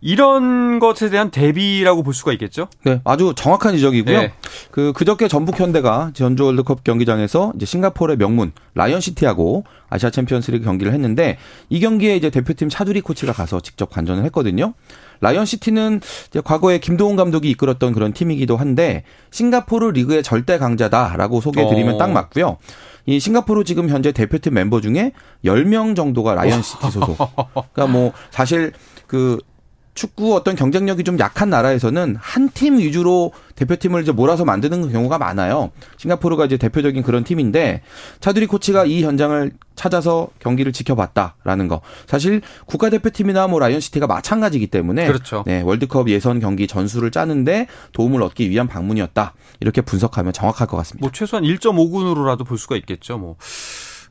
이런 0.00 0.78
것에 0.78 1.10
대한 1.10 1.30
대비라고 1.30 2.02
볼 2.02 2.14
수가 2.14 2.32
있겠죠? 2.32 2.68
네, 2.82 3.02
아주 3.04 3.34
정확한 3.36 3.76
지적이고요. 3.76 4.18
네. 4.18 4.32
그 4.70 4.94
그저께 4.94 5.28
전북 5.28 5.60
현대가 5.60 6.12
전주 6.14 6.46
월드컵 6.46 6.82
경기장에서 6.82 7.52
이제 7.56 7.66
싱가포르의 7.66 8.16
명문 8.16 8.52
라이언 8.74 9.02
시티하고 9.02 9.64
아시아 9.90 10.08
챔피언스리그 10.08 10.64
경기를 10.64 10.94
했는데 10.94 11.36
이 11.68 11.78
경기에 11.78 12.16
이제 12.16 12.30
대표팀 12.30 12.70
차두리 12.70 13.02
코치가 13.02 13.34
가서 13.34 13.60
직접 13.60 13.90
관전을 13.90 14.24
했거든요. 14.24 14.72
라이언 15.20 15.44
시티는 15.44 16.00
이제 16.28 16.40
과거에 16.42 16.78
김도훈 16.78 17.16
감독이 17.16 17.50
이끌었던 17.50 17.92
그런 17.92 18.12
팀이기도 18.12 18.56
한데 18.56 19.04
싱가포르 19.30 19.90
리그의 19.90 20.22
절대 20.22 20.58
강자다라고 20.58 21.40
소개해드리면 21.40 21.94
어. 21.94 21.98
딱 21.98 22.10
맞고요. 22.10 22.58
이 23.06 23.18
싱가포르 23.20 23.64
지금 23.64 23.88
현재 23.88 24.12
대표팀 24.12 24.54
멤버 24.54 24.80
중에 24.80 25.12
10명 25.44 25.96
정도가 25.96 26.34
라이언 26.34 26.62
시티 26.62 26.90
소속. 26.90 27.16
그러니까 27.54 27.86
뭐 27.86 28.12
사실 28.30 28.72
그 29.06 29.38
축구 29.94 30.34
어떤 30.34 30.54
경쟁력이 30.54 31.04
좀 31.04 31.18
약한 31.18 31.50
나라에서는 31.50 32.16
한 32.18 32.50
팀 32.54 32.78
위주로 32.78 33.32
대표팀을 33.56 34.02
이제 34.02 34.12
몰아서 34.12 34.44
만드는 34.44 34.90
경우가 34.92 35.18
많아요. 35.18 35.70
싱가포르가 35.98 36.46
이제 36.46 36.56
대표적인 36.56 37.02
그런 37.02 37.24
팀인데 37.24 37.82
차두리 38.20 38.46
코치가 38.46 38.84
이 38.84 39.02
현장을 39.02 39.52
찾아서 39.74 40.28
경기를 40.38 40.72
지켜봤다라는 40.72 41.68
거. 41.68 41.80
사실 42.06 42.40
국가대표팀이나 42.66 43.48
뭐 43.48 43.58
라이언시티가 43.60 44.06
마찬가지이기 44.06 44.68
때문에 44.68 45.06
그렇죠. 45.06 45.42
네, 45.46 45.62
월드컵 45.62 46.08
예선 46.08 46.40
경기 46.40 46.66
전술을 46.66 47.10
짜는데 47.10 47.66
도움을 47.92 48.22
얻기 48.22 48.48
위한 48.50 48.68
방문이었다. 48.68 49.34
이렇게 49.60 49.80
분석하면 49.80 50.32
정확할 50.32 50.66
것 50.66 50.76
같습니다. 50.78 51.04
뭐 51.04 51.10
최소한 51.12 51.44
1.5군으로라도 51.44 52.46
볼 52.46 52.58
수가 52.58 52.76
있겠죠. 52.76 53.18
뭐. 53.18 53.36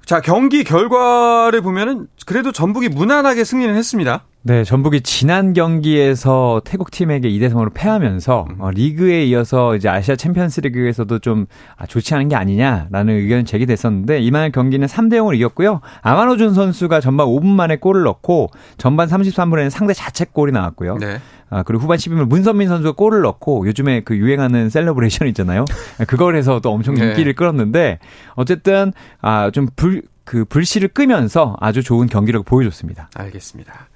자, 0.05 0.21
경기 0.21 0.63
결과를 0.63 1.61
보면은 1.61 2.07
그래도 2.25 2.51
전북이 2.51 2.89
무난하게 2.89 3.43
승리를 3.43 3.75
했습니다. 3.75 4.25
네, 4.41 4.63
전북이 4.63 5.01
지난 5.01 5.51
경기에서 5.51 6.61
태국 6.63 6.91
팀에게 6.91 7.29
2대 7.29 7.51
3으로 7.51 7.73
패하면서 7.73 8.47
어, 8.59 8.71
리그에 8.71 9.25
이어서 9.25 9.75
이제 9.75 9.89
아시아 9.89 10.15
챔피언스 10.15 10.61
리그에서도 10.61 11.19
좀 11.19 11.45
아, 11.75 11.85
좋지 11.85 12.15
않은 12.15 12.29
게 12.29 12.37
아니냐라는 12.37 13.15
의견이 13.15 13.43
제기됐었는데 13.43 14.21
이날 14.21 14.49
경기는 14.51 14.87
3대 14.87 15.15
0으로 15.15 15.35
이겼고요. 15.35 15.81
아마노준 16.01 16.53
선수가 16.53 17.01
전반 17.01 17.27
5분 17.27 17.47
만에 17.47 17.75
골을 17.75 18.03
넣고 18.03 18.49
전반 18.77 19.09
33분에는 19.09 19.69
상대 19.69 19.93
자책골이 19.93 20.53
나왔고요. 20.53 20.99
네. 20.99 21.17
아, 21.49 21.63
그리고 21.63 21.83
후반 21.83 21.97
12분 21.97 22.29
문선민 22.29 22.69
선수가 22.69 22.93
골을 22.93 23.21
넣고 23.21 23.67
요즘에 23.67 24.03
그 24.05 24.15
유행하는 24.15 24.69
celebration 24.69 25.27
있잖아요. 25.29 25.65
그걸 26.07 26.37
해서 26.37 26.61
또 26.61 26.71
엄청 26.71 26.95
네. 26.95 27.09
인기를 27.09 27.33
끌었는데 27.33 27.99
어쨌든 28.35 28.93
아, 29.21 29.51
좀 29.51 29.67
불, 29.75 30.03
그 30.29 30.45
불씨를 30.45 30.89
끄면서 30.89 31.57
아주 31.59 31.81
좋은 31.81 32.05
경기력을 32.05 32.45
보여줬습니다. 32.45 33.09
알겠습니다. 33.15 33.87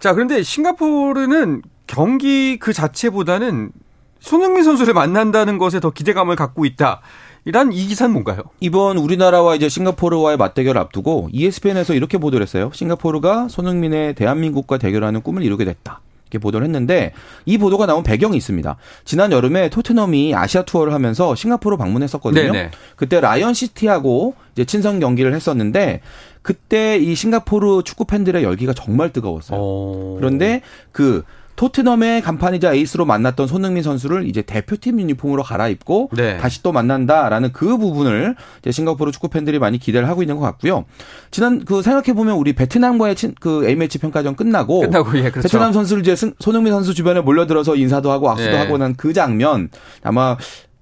자, 0.00 0.12
그런데 0.12 0.42
싱가포르는 0.42 1.62
경기 1.86 2.58
그 2.58 2.72
자체보다는 2.72 3.70
손흥민 4.18 4.64
선수를 4.64 4.92
만난다는 4.92 5.56
것에 5.56 5.78
더 5.78 5.90
기대감을 5.90 6.34
갖고 6.34 6.64
있다. 6.64 7.00
이란 7.44 7.72
이 7.72 7.86
기사는 7.86 8.12
뭔가요? 8.12 8.42
이번 8.58 8.98
우리나라와 8.98 9.54
이제 9.54 9.68
싱가포르와의 9.68 10.36
맞대결 10.36 10.76
앞두고 10.76 11.28
ESPN에서 11.30 11.94
이렇게 11.94 12.18
보도를 12.18 12.44
했어요. 12.44 12.72
싱가포르가 12.74 13.46
손흥민의 13.46 14.16
대한민국과 14.16 14.78
대결하는 14.78 15.22
꿈을 15.22 15.44
이루게 15.44 15.64
됐다. 15.64 16.00
이렇게 16.28 16.38
보도를 16.38 16.64
했는데 16.66 17.12
이 17.46 17.58
보도가 17.58 17.86
나온 17.86 18.02
배경이 18.02 18.36
있습니다. 18.36 18.76
지난 19.04 19.32
여름에 19.32 19.70
토트넘이 19.70 20.34
아시아 20.34 20.62
투어를 20.62 20.92
하면서 20.92 21.34
싱가포르 21.34 21.76
방문했었거든요. 21.76 22.52
네네. 22.52 22.70
그때 22.96 23.20
라이언 23.20 23.54
시티하고 23.54 24.34
이제 24.52 24.64
친선 24.64 25.00
경기를 25.00 25.34
했었는데 25.34 26.00
그때 26.42 26.96
이 26.98 27.14
싱가포르 27.14 27.82
축구 27.84 28.04
팬들의 28.04 28.42
열기가 28.42 28.72
정말 28.72 29.12
뜨거웠어요. 29.12 29.58
어... 29.60 30.16
그런데 30.18 30.62
그 30.92 31.24
토트넘의 31.58 32.22
간판이자 32.22 32.72
에이스로 32.72 33.04
만났던 33.04 33.48
손흥민 33.48 33.82
선수를 33.82 34.28
이제 34.28 34.42
대표팀 34.42 35.00
유니폼으로 35.00 35.42
갈아입고 35.42 36.10
네. 36.16 36.36
다시 36.38 36.62
또 36.62 36.70
만난다라는 36.70 37.50
그 37.52 37.76
부분을 37.78 38.36
이제 38.60 38.70
싱가포르 38.70 39.10
축구 39.10 39.26
팬들이 39.28 39.58
많이 39.58 39.76
기대를 39.78 40.08
하고 40.08 40.22
있는 40.22 40.36
것 40.36 40.42
같고요. 40.42 40.84
지난 41.32 41.64
그 41.64 41.82
생각해 41.82 42.12
보면 42.14 42.36
우리 42.36 42.52
베트남과의 42.52 43.16
친, 43.16 43.34
그 43.40 43.68
A 43.68 43.74
매치 43.74 43.98
평가전 43.98 44.36
끝나고, 44.36 44.80
끝나고 44.82 45.18
예, 45.18 45.30
그렇죠. 45.32 45.42
베트남 45.42 45.72
선수를 45.72 46.02
이제 46.02 46.14
승- 46.14 46.32
손흥민 46.38 46.72
선수 46.72 46.94
주변에 46.94 47.20
몰려들어서 47.22 47.74
인사도 47.74 48.12
하고 48.12 48.30
악수도 48.30 48.52
네. 48.52 48.56
하고 48.56 48.78
난 48.78 48.94
그 48.96 49.12
장면 49.12 49.68
아마 50.04 50.36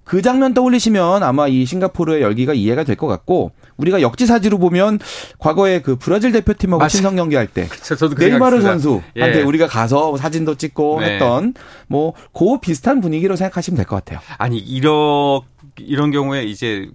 그 0.06 0.22
장면 0.22 0.54
떠올리시면 0.54 1.25
아마 1.25 1.48
이 1.48 1.66
싱가포르의 1.66 2.22
열기가 2.22 2.54
이해가 2.54 2.84
될 2.84 2.96
것 2.96 3.08
같고 3.08 3.50
우리가 3.76 4.00
역지사지로 4.00 4.56
보면 4.58 5.00
과거에 5.38 5.82
그 5.82 5.96
브라질 5.96 6.30
대표팀하고 6.32 6.78
맞아요. 6.78 6.88
친선 6.88 7.16
경기할 7.16 7.48
때 7.48 7.66
저도 7.68 8.14
그 8.14 8.22
네이마르. 8.25 8.62
선수한테 8.62 9.02
예. 9.16 9.42
우리가 9.42 9.66
가서 9.66 10.16
사진도 10.16 10.54
찍고 10.54 11.00
네. 11.00 11.14
했던 11.14 11.54
뭐 11.88 12.14
그 12.32 12.58
비슷한 12.60 13.00
분위기로 13.00 13.34
생각하시면 13.36 13.76
될 13.76 13.84
것 13.86 13.96
같아요. 13.96 14.20
아니 14.38 14.58
이런 14.58 15.42
이런 15.78 16.10
경우에 16.12 16.44
이제 16.44 16.88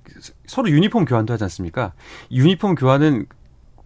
서로 0.48 0.70
유니폼 0.70 1.04
교환도 1.06 1.34
하지 1.34 1.44
않습니까? 1.44 1.92
유니폼 2.32 2.76
교환은 2.76 3.26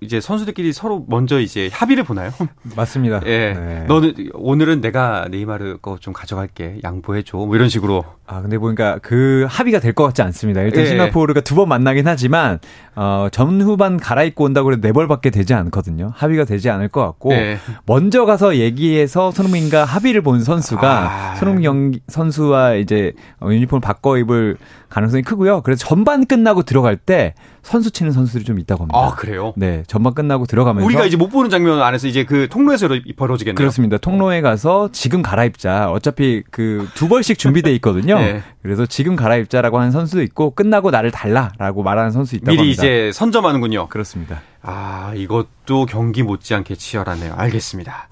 이제 0.01 0.19
선수들끼리 0.21 0.73
서로 0.73 1.05
먼저 1.07 1.39
이제 1.39 1.69
합의를 1.71 2.03
보나요? 2.03 2.29
맞습니다. 2.75 3.21
예. 3.25 3.53
네. 3.53 3.85
너는 3.87 4.13
오늘은 4.33 4.81
내가 4.81 5.27
네이마르 5.31 5.77
거 5.77 5.97
좀 5.99 6.13
가져갈게. 6.13 6.79
양보해 6.83 7.23
줘. 7.23 7.37
뭐 7.37 7.55
이런 7.55 7.69
식으로. 7.69 8.03
아, 8.27 8.41
근데 8.41 8.57
보니까 8.57 8.97
그 9.03 9.45
합의가 9.47 9.79
될 9.79 9.93
것 9.93 10.03
같지 10.05 10.21
않습니다. 10.23 10.61
일단 10.61 10.81
예. 10.83 10.87
싱가포르가 10.87 11.41
두 11.41 11.55
번 11.55 11.69
만나긴 11.69 12.07
하지만, 12.07 12.59
어, 12.95 13.27
전후반 13.31 13.97
갈아입고 13.97 14.43
온다고 14.43 14.71
해도 14.71 14.81
네 14.81 14.91
벌밖에 14.91 15.29
되지 15.29 15.53
않거든요. 15.53 16.11
합의가 16.15 16.43
되지 16.45 16.69
않을 16.71 16.87
것 16.89 17.01
같고, 17.05 17.33
예. 17.33 17.59
먼저 17.85 18.25
가서 18.25 18.55
얘기해서 18.57 19.31
손흥민과 19.31 19.85
합의를 19.85 20.21
본 20.21 20.43
선수가 20.43 21.31
아. 21.31 21.35
손흥민 21.35 21.63
경- 21.63 21.91
선수와 22.07 22.73
이제 22.75 23.13
어, 23.39 23.49
유니폼을 23.51 23.79
바꿔 23.79 24.17
입을 24.17 24.57
가능성이 24.89 25.23
크고요. 25.23 25.61
그래서 25.61 25.85
전반 25.85 26.25
끝나고 26.25 26.63
들어갈 26.63 26.95
때 26.97 27.33
선수 27.63 27.91
치는 27.91 28.11
선수들이 28.11 28.43
좀 28.45 28.59
있다고 28.59 28.83
합니다. 28.83 28.97
아, 28.97 29.15
그래요? 29.15 29.53
네, 29.57 29.83
전반 29.87 30.13
끝나고 30.13 30.45
들어가면서 30.45 30.85
우리가 30.85 31.05
이제 31.05 31.17
못 31.17 31.29
보는 31.29 31.49
장면 31.49 31.81
안에서 31.81 32.07
이제 32.07 32.23
그 32.23 32.47
통로에서 32.49 32.87
벌어지겠네요. 33.17 33.55
그렇습니다. 33.55 33.97
통로에 33.97 34.41
가서 34.41 34.89
지금 34.91 35.21
갈아입자. 35.21 35.91
어차피 35.91 36.43
그 36.51 36.87
두 36.95 37.07
벌씩 37.09 37.37
준비돼 37.37 37.73
있거든요. 37.75 38.14
네. 38.19 38.43
그래서 38.61 38.85
지금 38.85 39.15
갈아입자라고 39.15 39.79
하는 39.79 39.91
선수도 39.91 40.21
있고 40.23 40.51
끝나고 40.51 40.91
나를 40.91 41.11
달라라고 41.11 41.83
말하는 41.83 42.11
선수 42.11 42.35
있다고 42.35 42.51
미리 42.51 42.59
합니다. 42.59 42.83
이제 42.83 43.11
선점하는군요. 43.13 43.87
그렇습니다. 43.87 44.41
아, 44.61 45.13
이것 45.15 45.47
도 45.65 45.85
경기 45.85 46.23
못지않게 46.23 46.75
치열하네요. 46.75 47.33
알겠습니다. 47.35 48.07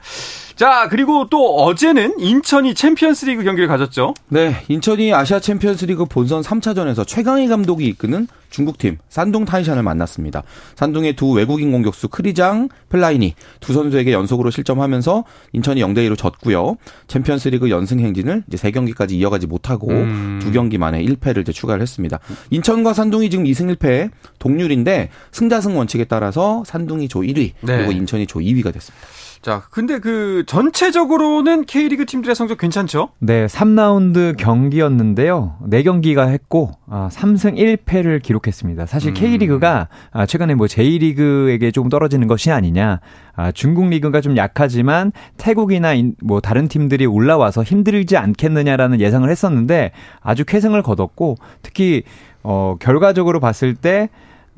자, 0.56 0.88
그리고 0.90 1.28
또 1.30 1.56
어제는 1.64 2.20
인천이 2.20 2.76
챔피언스 2.76 3.26
리그 3.26 3.44
경기를 3.44 3.68
가졌죠. 3.68 4.14
네, 4.30 4.56
인천이 4.68 5.14
아시아 5.14 5.40
챔피언스 5.40 5.86
리그 5.86 6.06
본선 6.06 6.42
3차전에서 6.42 7.08
최강희 7.08 7.48
감독이 7.48 7.86
이끄는 7.88 8.28
중국팀 8.52 9.00
산둥 9.10 9.46
타이샨을 9.46 9.82
만났습니다. 9.82 10.44
산둥의 10.76 11.16
두 11.16 11.32
외국인 11.32 11.72
공격수 11.72 12.08
크리장, 12.10 12.70
펠라이니 12.90 13.34
두 13.60 13.74
선수에게 13.74 14.14
연속으로 14.14 14.52
실점하면서 14.52 15.24
인천이 15.54 15.82
0대 15.82 16.08
2로 16.08 16.16
졌고요. 16.16 16.78
챔피언스 17.08 17.50
리그 17.50 17.72
연승 17.72 18.00
행진을 18.00 18.44
이제 18.48 18.56
세 18.56 18.70
경기까지 18.70 19.18
이어가지 19.18 19.48
못하고 19.48 19.90
음. 19.90 20.40
두 20.42 20.52
경기 20.52 20.78
만에 20.78 21.04
1패를 21.04 21.42
이제 21.42 21.52
추가를 21.52 21.82
했습니다. 21.82 22.20
인천과 22.52 22.94
산둥이 22.94 23.32
지금 23.32 23.46
2승 23.46 23.76
1패 23.76 24.12
동률인데 24.38 25.10
승자승 25.32 25.76
원칙에 25.76 26.06
따라서 26.06 26.64
산둥이 26.68 27.08
조 27.08 27.22
1위 27.22 27.43
네. 27.62 27.78
그리고 27.78 27.92
인천이 27.92 28.26
조 28.28 28.40
2위가 28.40 28.74
됐습니다. 28.74 29.08
자, 29.42 29.64
근데 29.72 30.00
그 30.00 30.44
전체적으로는 30.48 31.66
K리그 31.66 32.06
팀들의 32.06 32.34
성적 32.34 32.58
괜찮죠? 32.58 33.10
네, 33.20 33.46
3라운드 33.48 34.38
경기였는데요. 34.38 35.58
4경기가 35.70 36.30
했고 36.30 36.72
아, 36.90 37.10
3승 37.12 37.58
1패를 37.58 38.22
기록했습니다. 38.22 38.86
사실 38.86 39.12
음. 39.12 39.14
K리그가 39.16 39.90
아, 40.12 40.26
최근에 40.26 40.56
뭐 40.56 40.68
J리그에게 40.68 41.72
조금 41.72 41.90
떨어지는 41.90 42.28
것이 42.30 42.52
아니냐. 42.52 43.02
아, 43.36 43.52
중국 43.52 43.90
리그가 43.90 44.22
좀 44.22 44.38
약하지만 44.38 45.12
태국이나 45.38 45.94
인- 45.94 46.16
뭐 46.24 46.40
다른 46.40 46.70
팀들이 46.70 47.06
올라와서 47.06 47.64
힘들지 47.64 48.16
않겠느냐라는 48.16 49.02
예상을 49.02 49.30
했었는데 49.30 49.92
아주 50.22 50.46
쾌승을 50.46 50.82
거뒀고 50.84 51.36
특히 51.62 52.04
어 52.44 52.76
결과적으로 52.80 53.40
봤을 53.40 53.76
때 53.76 54.10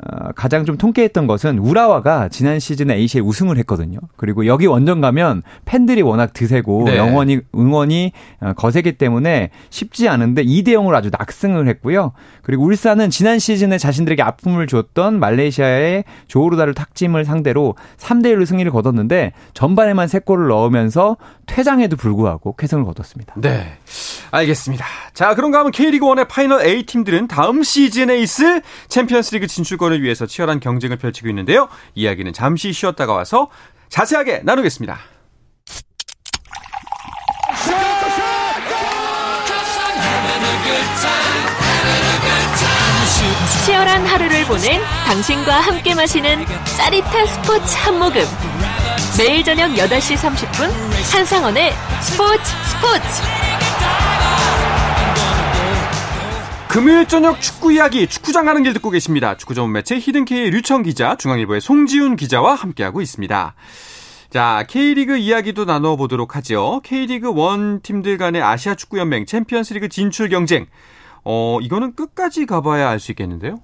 어, 0.04 0.32
가장 0.36 0.66
좀 0.66 0.78
통쾌했던 0.78 1.26
것은 1.26 1.58
우라와가 1.58 2.28
지난 2.28 2.60
시즌에 2.60 2.96
ACL 2.96 3.24
우승을 3.26 3.58
했거든요. 3.60 4.00
그리고 4.18 4.46
여기 4.46 4.66
원정 4.66 5.00
가면 5.00 5.42
팬들이 5.64 6.02
워낙 6.02 6.34
드세고 6.34 6.84
네. 6.86 6.98
영원히 6.98 7.40
응원이 7.56 8.12
어, 8.42 8.54
거세기 8.54 8.94
때문에 8.94 9.52
쉽지 9.70 10.10
않은데 10.10 10.44
2대 10.44 10.70
0으로 10.70 10.94
아주 10.96 11.10
낙승을 11.18 11.70
했고요. 11.70 12.12
그리고 12.42 12.66
울산은 12.66 13.10
지난 13.10 13.40
시즌에 13.40 13.78
자신들에게 13.78 14.22
아픔을 14.22 14.68
줬던 14.68 15.18
말레이시아의 15.20 16.04
조오르다를 16.28 16.74
탁짐을 16.74 17.24
상대로 17.24 17.76
3대 17.98 18.26
1로 18.36 18.46
승리를 18.46 18.70
거뒀는데 18.72 19.32
전반에만 19.54 20.08
3골을 20.08 20.50
넣으면서 20.50 21.16
퇴장에도 21.46 21.96
불구하고 21.96 22.56
쾌승을 22.56 22.84
거뒀습니다. 22.84 23.36
네. 23.38 23.78
알겠습니다. 24.32 24.86
자, 25.14 25.34
그런가 25.36 25.60
하면 25.60 25.72
K리그 25.72 26.06
1의 26.06 26.28
파이널 26.28 26.66
A 26.66 26.86
팀들은 26.86 27.28
다음 27.28 27.64
시즌에 27.64 28.18
있을 28.18 28.62
챔피언스 28.90 29.36
리그 29.36 29.48
진출 29.48 29.78
권을 29.86 30.02
위해서 30.02 30.26
치열한 30.26 30.60
경쟁을 30.60 30.98
펼치고 30.98 31.30
있는데요. 31.30 31.68
이야기는 31.94 32.34
잠시 32.34 32.74
쉬었다가 32.74 33.14
와서 33.14 33.50
자세하게 33.90 34.42
나누겠습니다. 34.44 34.98
치열한 43.66 44.06
하루를 44.06 44.46
보낸 44.46 44.82
당신과 45.06 45.60
함께 45.60 45.94
마시는 45.96 46.46
짜릿한 46.78 47.28
스포츠 47.28 47.78
한 47.78 48.00
모금. 48.00 48.22
매일 49.18 49.44
저녁 49.44 49.72
8시 49.72 50.16
30분 50.18 50.70
한상원의 51.14 51.74
스포츠 52.02 52.44
스포츠. 52.70 53.55
금요일 56.76 57.08
저녁 57.08 57.40
축구 57.40 57.72
이야기 57.72 58.06
축구장 58.06 58.44
가는 58.44 58.62
길 58.62 58.74
듣고 58.74 58.90
계십니다. 58.90 59.38
축구 59.38 59.54
전문 59.54 59.72
매체 59.72 59.98
히든K의 59.98 60.50
류청 60.50 60.84
기자, 60.84 61.16
중앙일보의 61.16 61.62
송지훈 61.62 62.18
기자와 62.18 62.54
함께하고 62.54 63.00
있습니다. 63.00 63.56
자, 64.30 64.66
K리그 64.68 65.16
이야기도 65.16 65.64
나눠보도록 65.64 66.36
하죠. 66.36 66.82
K리그 66.84 67.30
1 67.30 67.80
팀들 67.82 68.18
간의 68.18 68.42
아시아 68.42 68.76
축구연맹 68.76 69.26
챔피언스리그 69.26 69.88
진출 69.88 70.28
경쟁. 70.28 70.66
어, 71.24 71.60
이거는 71.62 71.96
끝까지 71.96 72.46
가봐야 72.46 72.90
알 72.90 73.00
수 73.00 73.14
있겠는데요? 73.14 73.62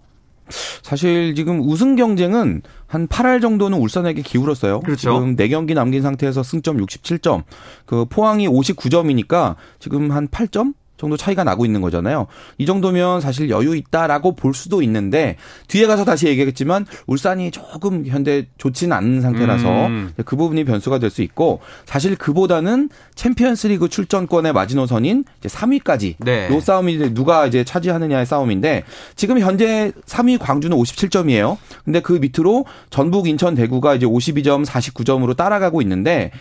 사실 0.82 1.36
지금 1.36 1.60
우승 1.60 1.98
경쟁은 1.98 2.62
한 2.88 3.08
8할 3.10 3.42
정도는 3.42 3.78
울산에게 3.78 4.22
기울었어요. 4.22 4.80
그렇죠. 4.80 5.02
지금 5.02 5.36
4경기 5.36 5.74
남긴 5.74 6.02
상태에서 6.02 6.44
승점 6.44 6.78
67점. 6.78 7.44
그 7.86 8.06
포항이 8.06 8.48
59점이니까 8.48 9.58
지금 9.80 10.12
한 10.12 10.30
8점 10.30 10.76
정도 11.02 11.18
차이가 11.18 11.44
나고 11.44 11.66
있는 11.66 11.82
거잖아요. 11.82 12.28
이 12.58 12.66
정도면 12.66 13.22
사실 13.22 13.50
여유 13.50 13.76
있다라고 13.76 14.36
볼 14.36 14.56
수도 14.56 14.82
있는데 14.82 15.36
뒤에 15.68 15.86
가서 15.86 16.06
다시 16.06 16.28
얘기하겠지만 16.28 16.88
울산이 17.08 17.52
조금 17.52 18.06
현재 18.08 18.48
좋지는 18.58 18.96
않은 18.96 19.22
상태라서 19.22 19.88
음. 19.88 20.14
그 20.26 20.36
부분이 20.36 20.64
변수가 20.64 20.98
될 20.98 21.12
수 21.12 21.22
있고 21.22 21.60
사실 21.86 22.16
그보다는 22.16 22.90
챔피언스리그 23.16 23.90
출전권의 23.90 24.54
마지노선인 24.54 25.26
이제 25.40 25.50
3위까지 25.50 26.16
네. 26.20 26.50
요 26.50 26.60
싸움이 26.60 27.14
누가 27.14 27.46
이제 27.46 27.64
차지하느냐의 27.64 28.26
싸움인데 28.26 28.84
지금 29.16 29.40
현재 29.40 29.92
3위 30.08 30.40
광주는 30.40 30.76
57점이에요. 30.76 31.58
근데 31.84 32.00
그 32.00 32.14
밑으로 32.14 32.66
전북, 32.90 33.28
인천, 33.28 33.54
대구가 33.56 33.96
이제 33.96 34.06
52점, 34.06 34.66
49점으로 34.66 35.36
따라가고 35.36 35.82
있는데 35.82 36.32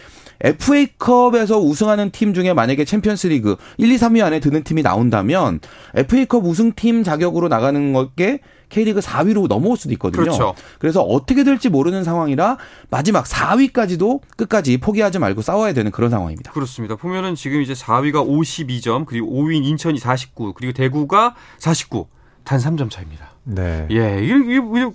FA컵에서 0.43 1.59
우승하는 1.59 2.11
팀 2.11 2.35
중에 2.35 2.53
만약에 2.53 2.85
챔피언스리그 2.85 3.57
1, 3.79 3.93
2, 3.93 3.97
3위 3.97 4.25
안에 4.25 4.41
드는 4.41 4.65
팀이 4.65 4.83
나온다면 4.83 5.61
FA컵 5.95 6.45
우승팀 6.45 7.05
자격으로 7.05 7.49
나가는 7.49 7.93
것게 7.93 8.41
K리그 8.71 9.01
4위로 9.01 9.49
넘어올 9.49 9.77
수도 9.77 9.93
있거든요. 9.95 10.23
그렇죠. 10.23 10.55
그래서 10.79 11.03
어떻게 11.03 11.45
될지 11.45 11.69
모르는 11.69 12.05
상황이라 12.05 12.57
마지막 12.89 13.25
4위까지도 13.25 14.21
끝까지 14.37 14.79
포기하지 14.79 15.19
말고 15.19 15.43
싸워야 15.43 15.73
되는 15.73 15.91
그런 15.91 16.09
상황입니다. 16.09 16.53
그렇습니다. 16.53 16.97
보면은 16.97 17.35
지금 17.35 17.61
이제 17.61 17.75
4위가 17.75 18.27
52점, 18.27 19.07
그리고 19.07 19.29
5위인 19.29 19.65
인천이 19.65 19.99
49, 19.99 20.55
그리고 20.55 20.73
대구가 20.73 21.35
49. 21.59 22.07
단 22.45 22.59
3점 22.59 22.91
차입니다. 22.91 23.30
네. 23.45 23.87
예, 23.91 24.21
이게, 24.23 24.35
이게, 24.57 24.91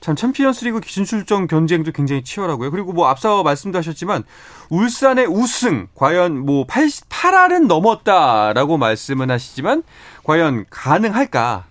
참 0.00 0.14
챔피언스리그 0.14 0.80
진출전 0.82 1.46
경쟁도 1.46 1.92
굉장히 1.92 2.22
치열하고요. 2.22 2.70
그리고 2.70 2.92
뭐 2.92 3.08
앞서 3.08 3.42
말씀도 3.42 3.78
하셨지만 3.78 4.24
울산의 4.70 5.26
우승 5.26 5.88
과연 5.94 6.38
뭐 6.38 6.64
80, 6.66 7.08
8할은 7.08 7.66
넘었다라고 7.66 8.78
말씀은 8.78 9.30
하시지만 9.30 9.82
과연 10.24 10.66
가능할까? 10.70 11.64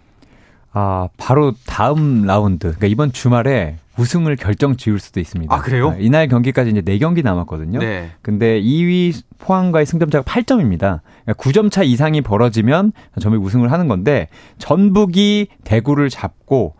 아, 0.77 1.07
바로 1.15 1.53
다음 1.65 2.25
라운드. 2.25 2.67
그러니까 2.67 2.87
이번 2.87 3.13
주말에 3.13 3.77
우승을 3.97 4.35
결정 4.35 4.75
지을 4.75 4.99
수도 4.99 5.21
있습니다. 5.21 5.55
아, 5.55 5.61
그래요? 5.61 5.95
이날 5.99 6.27
경기까지 6.27 6.69
이제 6.69 6.81
4경기 6.81 7.23
남았거든요. 7.23 7.79
네. 7.79 8.11
근데 8.21 8.61
2위 8.61 9.13
포항과의 9.37 9.85
승점차가 9.85 10.25
8점입니다. 10.25 10.99
그러니까 11.23 11.33
9점 11.37 11.71
차 11.71 11.81
이상이 11.81 12.19
벌어지면 12.19 12.91
전북이 13.21 13.43
우승을 13.45 13.71
하는 13.71 13.87
건데 13.87 14.27
전북이 14.57 15.47
대구를 15.63 16.09
잡고 16.09 16.75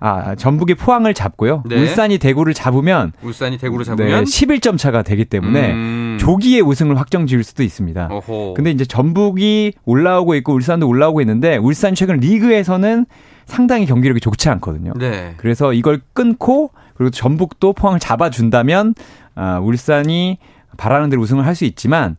아, 0.00 0.34
전북이 0.34 0.74
포항을 0.74 1.12
잡고요. 1.12 1.64
네. 1.66 1.80
울산이 1.80 2.16
대구를 2.18 2.54
잡으면 2.54 3.12
울산이 3.22 3.58
대구를 3.58 3.84
네, 3.84 3.90
잡으면 3.90 4.24
11점 4.24 4.78
차가 4.78 5.02
되기 5.02 5.26
때문에 5.26 5.72
음. 5.72 6.16
조기에 6.18 6.60
우승을 6.60 6.98
확정 6.98 7.26
지을 7.26 7.44
수도 7.44 7.62
있습니다. 7.62 8.08
어허. 8.10 8.54
근데 8.54 8.70
이제 8.70 8.84
전북이 8.86 9.72
올라오고 9.84 10.34
있고 10.36 10.54
울산도 10.54 10.88
올라오고 10.88 11.20
있는데 11.20 11.56
울산 11.58 11.94
최근 11.94 12.16
리그에서는 12.16 13.06
상당히 13.46 13.86
경기력이 13.86 14.20
좋지 14.20 14.48
않거든요. 14.50 14.92
네. 14.96 15.34
그래서 15.36 15.72
이걸 15.72 16.00
끊고 16.12 16.70
그리고 16.94 17.10
전북도 17.10 17.72
포항을 17.74 17.98
잡아준다면 18.00 18.94
아, 19.34 19.58
울산이 19.58 20.38
바라는 20.76 21.08
대로 21.08 21.22
우승을 21.22 21.46
할 21.46 21.54
수 21.54 21.64
있지만 21.64 22.16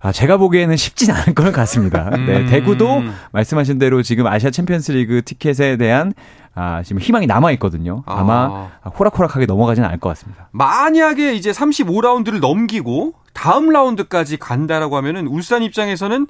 아, 0.00 0.12
제가 0.12 0.36
보기에는 0.36 0.76
쉽진 0.76 1.10
않을 1.10 1.34
것 1.34 1.52
같습니다. 1.52 2.10
네, 2.26 2.38
음. 2.40 2.46
대구도 2.46 3.02
말씀하신 3.32 3.78
대로 3.78 4.02
지금 4.02 4.26
아시아 4.26 4.50
챔피언스리그 4.50 5.22
티켓에 5.24 5.76
대한 5.76 6.12
아, 6.54 6.82
지금 6.84 7.00
희망이 7.02 7.26
남아 7.26 7.50
있거든요. 7.52 8.02
아마 8.06 8.68
호락호락하게 8.98 9.46
넘어가지는 9.46 9.86
않을 9.88 9.98
것 10.00 10.08
같습니다. 10.10 10.48
만약에 10.52 11.34
이제 11.34 11.50
35라운드를 11.50 12.40
넘기고 12.40 13.14
다음 13.32 13.70
라운드까지 13.70 14.36
간다라고 14.38 14.96
하면은 14.96 15.26
울산 15.26 15.62
입장에서는 15.62 16.26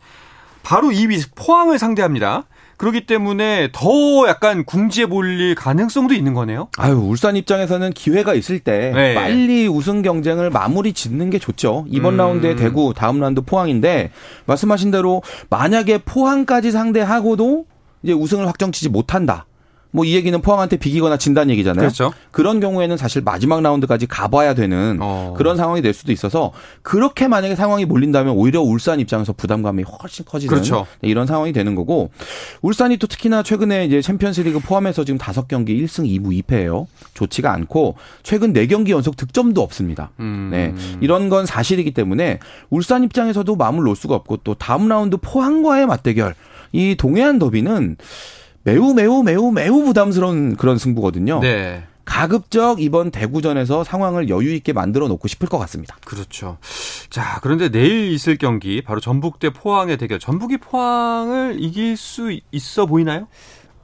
바로 0.62 0.88
2위 0.88 1.28
포항을 1.36 1.78
상대합니다. 1.78 2.44
그렇기 2.76 3.06
때문에 3.06 3.70
더 3.72 4.28
약간 4.28 4.64
궁지에 4.64 5.06
몰릴 5.06 5.54
가능성도 5.54 6.14
있는 6.14 6.34
거네요. 6.34 6.68
아유, 6.76 6.94
울산 6.96 7.36
입장에서는 7.36 7.92
기회가 7.92 8.34
있을 8.34 8.58
때 8.58 8.92
네. 8.94 9.14
빨리 9.14 9.66
우승 9.66 10.02
경쟁을 10.02 10.50
마무리 10.50 10.92
짓는 10.92 11.30
게 11.30 11.38
좋죠. 11.38 11.86
이번 11.88 12.14
음. 12.14 12.16
라운드에 12.18 12.56
대구, 12.56 12.92
다음 12.94 13.20
라운드 13.20 13.40
포항인데 13.40 14.10
말씀하신 14.46 14.90
대로 14.90 15.22
만약에 15.48 15.98
포항까지 15.98 16.70
상대하고도 16.70 17.64
이제 18.02 18.12
우승을 18.12 18.46
확정치지 18.46 18.90
못한다. 18.90 19.46
뭐 19.96 20.06
이 20.06 20.14
얘기는 20.14 20.40
포항한테 20.40 20.76
비기거나 20.76 21.16
진다는 21.16 21.50
얘기잖아요. 21.52 21.80
그렇죠. 21.80 22.12
런 22.32 22.60
경우에는 22.60 22.96
사실 22.96 23.22
마지막 23.22 23.60
라운드까지 23.60 24.06
가봐야 24.06 24.54
되는 24.54 24.98
어. 25.00 25.34
그런 25.36 25.56
상황이 25.56 25.82
될 25.82 25.92
수도 25.92 26.12
있어서 26.12 26.52
그렇게 26.82 27.26
만약에 27.26 27.56
상황이 27.56 27.84
몰린다면 27.84 28.34
오히려 28.34 28.60
울산 28.60 29.00
입장에서 29.00 29.32
부담감이 29.32 29.82
훨씬 29.82 30.24
커지는 30.24 30.54
그렇죠. 30.54 30.86
네, 31.00 31.08
이런 31.08 31.26
상황이 31.26 31.52
되는 31.52 31.74
거고 31.74 32.10
울산이 32.62 32.98
또 32.98 33.08
특히나 33.08 33.42
최근에 33.42 33.86
이제 33.86 34.00
챔피언스리그 34.00 34.60
포함해서 34.60 35.04
지금 35.04 35.18
다섯 35.18 35.48
경기 35.48 35.82
1승 35.82 36.06
2무 36.06 36.40
2패예요. 36.44 36.86
좋지가 37.14 37.52
않고 37.52 37.96
최근 38.22 38.52
4경기 38.52 38.90
연속 38.90 39.16
득점도 39.16 39.60
없습니다. 39.60 40.10
음. 40.20 40.50
네. 40.52 40.74
이런 41.00 41.28
건 41.28 41.46
사실이기 41.46 41.92
때문에 41.92 42.38
울산 42.70 43.02
입장에서도 43.02 43.56
마음을 43.56 43.82
놓을 43.82 43.96
수가 43.96 44.14
없고 44.14 44.38
또 44.44 44.54
다음 44.54 44.88
라운드 44.88 45.16
포항과의 45.16 45.86
맞대결 45.86 46.34
이 46.72 46.94
동해안 46.96 47.38
더비는 47.38 47.96
매우 48.66 48.94
매우 48.94 49.22
매우 49.22 49.52
매우 49.52 49.84
부담스러운 49.84 50.56
그런 50.56 50.76
승부거든요. 50.76 51.38
네. 51.38 51.84
가급적 52.04 52.80
이번 52.82 53.12
대구전에서 53.12 53.84
상황을 53.84 54.28
여유 54.28 54.52
있게 54.54 54.72
만들어 54.72 55.06
놓고 55.06 55.28
싶을 55.28 55.48
것 55.48 55.58
같습니다. 55.58 55.96
그렇죠. 56.04 56.58
자, 57.08 57.38
그런데 57.42 57.68
내일 57.68 58.12
있을 58.12 58.36
경기 58.36 58.82
바로 58.82 58.98
전북 58.98 59.38
대 59.38 59.50
포항의 59.50 59.98
대결. 59.98 60.18
전북이 60.18 60.58
포항을 60.58 61.56
이길 61.58 61.96
수 61.96 62.36
있어 62.50 62.86
보이나요? 62.86 63.28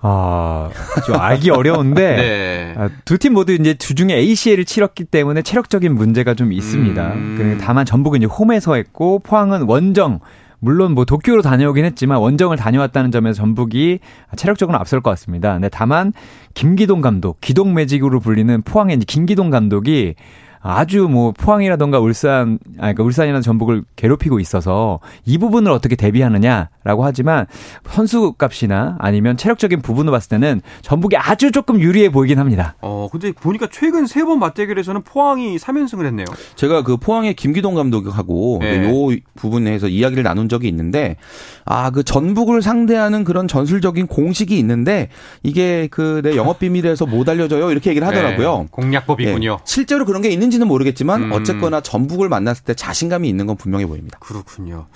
아, 0.01 0.69
좀 1.07 1.15
알기 1.17 1.51
어려운데 1.51 2.17
네. 2.17 2.75
아, 2.77 2.91
두팀 3.05 3.35
모두 3.35 3.53
이제 3.53 3.75
주중에 3.75 4.15
ACL을 4.15 4.65
치렀기 4.65 5.05
때문에 5.05 5.43
체력적인 5.43 5.95
문제가 5.95 6.35
좀 6.35 6.53
있습니다. 6.53 7.13
음. 7.13 7.35
그 7.39 7.65
다만 7.65 7.87
전북은 7.87 8.19
이제 8.23 8.27
홈에서 8.27 8.75
했고 8.75 9.21
포항은 9.21 9.63
원정 9.63 10.19
물론 10.65 10.95
뭐 10.95 11.05
도쿄로 11.05 11.43
다녀오긴 11.43 11.85
했지만 11.85 12.19
원정을 12.19 12.57
다녀왔다는 12.57 13.11
점에서 13.11 13.37
전북이 13.37 13.99
체력적으로 14.37 14.79
앞설 14.79 15.01
것 15.01 15.11
같습니다. 15.11 15.55
근데 15.55 15.69
다만 15.69 16.13
김기동 16.55 17.01
감독, 17.01 17.41
기동 17.41 17.75
매직으로 17.75 18.21
불리는 18.21 18.63
포항의 18.63 18.99
김기동 18.99 19.51
감독이 19.51 20.15
아주 20.63 21.09
뭐 21.11 21.33
포항이라던가 21.33 21.99
울산, 21.99 22.59
아 22.79 22.83
그러니까 22.83 23.03
울산이나 23.03 23.41
전북을 23.41 23.83
괴롭히고 23.97 24.39
있어서 24.41 25.01
이 25.25 25.37
부분을 25.39 25.73
어떻게 25.73 25.97
대비하느냐라고 25.97 27.05
하지만 27.05 27.47
선수 27.89 28.35
값이나 28.39 28.97
아니면 29.01 29.37
체력적인 29.37 29.83
부분을 29.83 30.13
봤을 30.13 30.29
때는 30.31 30.63
전북이 30.83 31.17
아주 31.17 31.51
조금 31.51 31.81
유리해 31.81 32.11
보이긴 32.11 32.39
합니다. 32.39 32.77
어, 32.81 33.09
근데 33.11 33.33
보니까 33.33 33.69
최근 33.71 34.07
세 34.07 34.23
번 34.23 34.39
맞대결에서는 34.39 35.03
포항이 35.03 35.57
3연승을 35.57 36.07
했네요. 36.07 36.27
제가 36.55 36.83
그 36.85 36.97
포항의 36.97 37.35
김기동 37.35 37.75
감독하고 37.75 38.59
네. 38.61 38.85
요 38.89 39.17
부분에서 39.35 39.89
이야기를 39.89 40.23
나눈 40.23 40.49
적이 40.49 40.69
있는데 40.69 41.17
아 41.65 41.91
그 41.91 42.05
전북을 42.05 42.63
상대하는 42.63 43.25
그런 43.25 43.49
전술적인 43.49 44.07
공식이 44.07 44.57
있는데 44.61 45.09
이게 45.43 45.89
그 45.91 46.23
내 46.23 46.37
영업 46.37 46.61
비밀에서 46.61 47.05
못 47.07 47.29
알려져요 47.29 47.73
이렇게 47.73 47.91
얘기를 47.91 48.07
하더라고요. 48.07 48.59
네, 48.61 48.67
공략법이군요. 48.71 49.51
예. 49.51 49.57
실제로 49.65 50.05
그런 50.05 50.23
게 50.23 50.29
있는 50.29 50.52
지는 50.53 50.69
모르겠지만 50.69 51.25
음. 51.25 51.33
어쨌거나 51.33 51.81
전북을 51.81 52.29
만났을 52.29 52.65
때 52.65 52.75
자신감이 52.75 53.29
있는 53.29 53.47
건 53.47 53.57
분명해 53.57 53.87
보입니다. 53.87 54.19
그렇군요. 54.21 54.87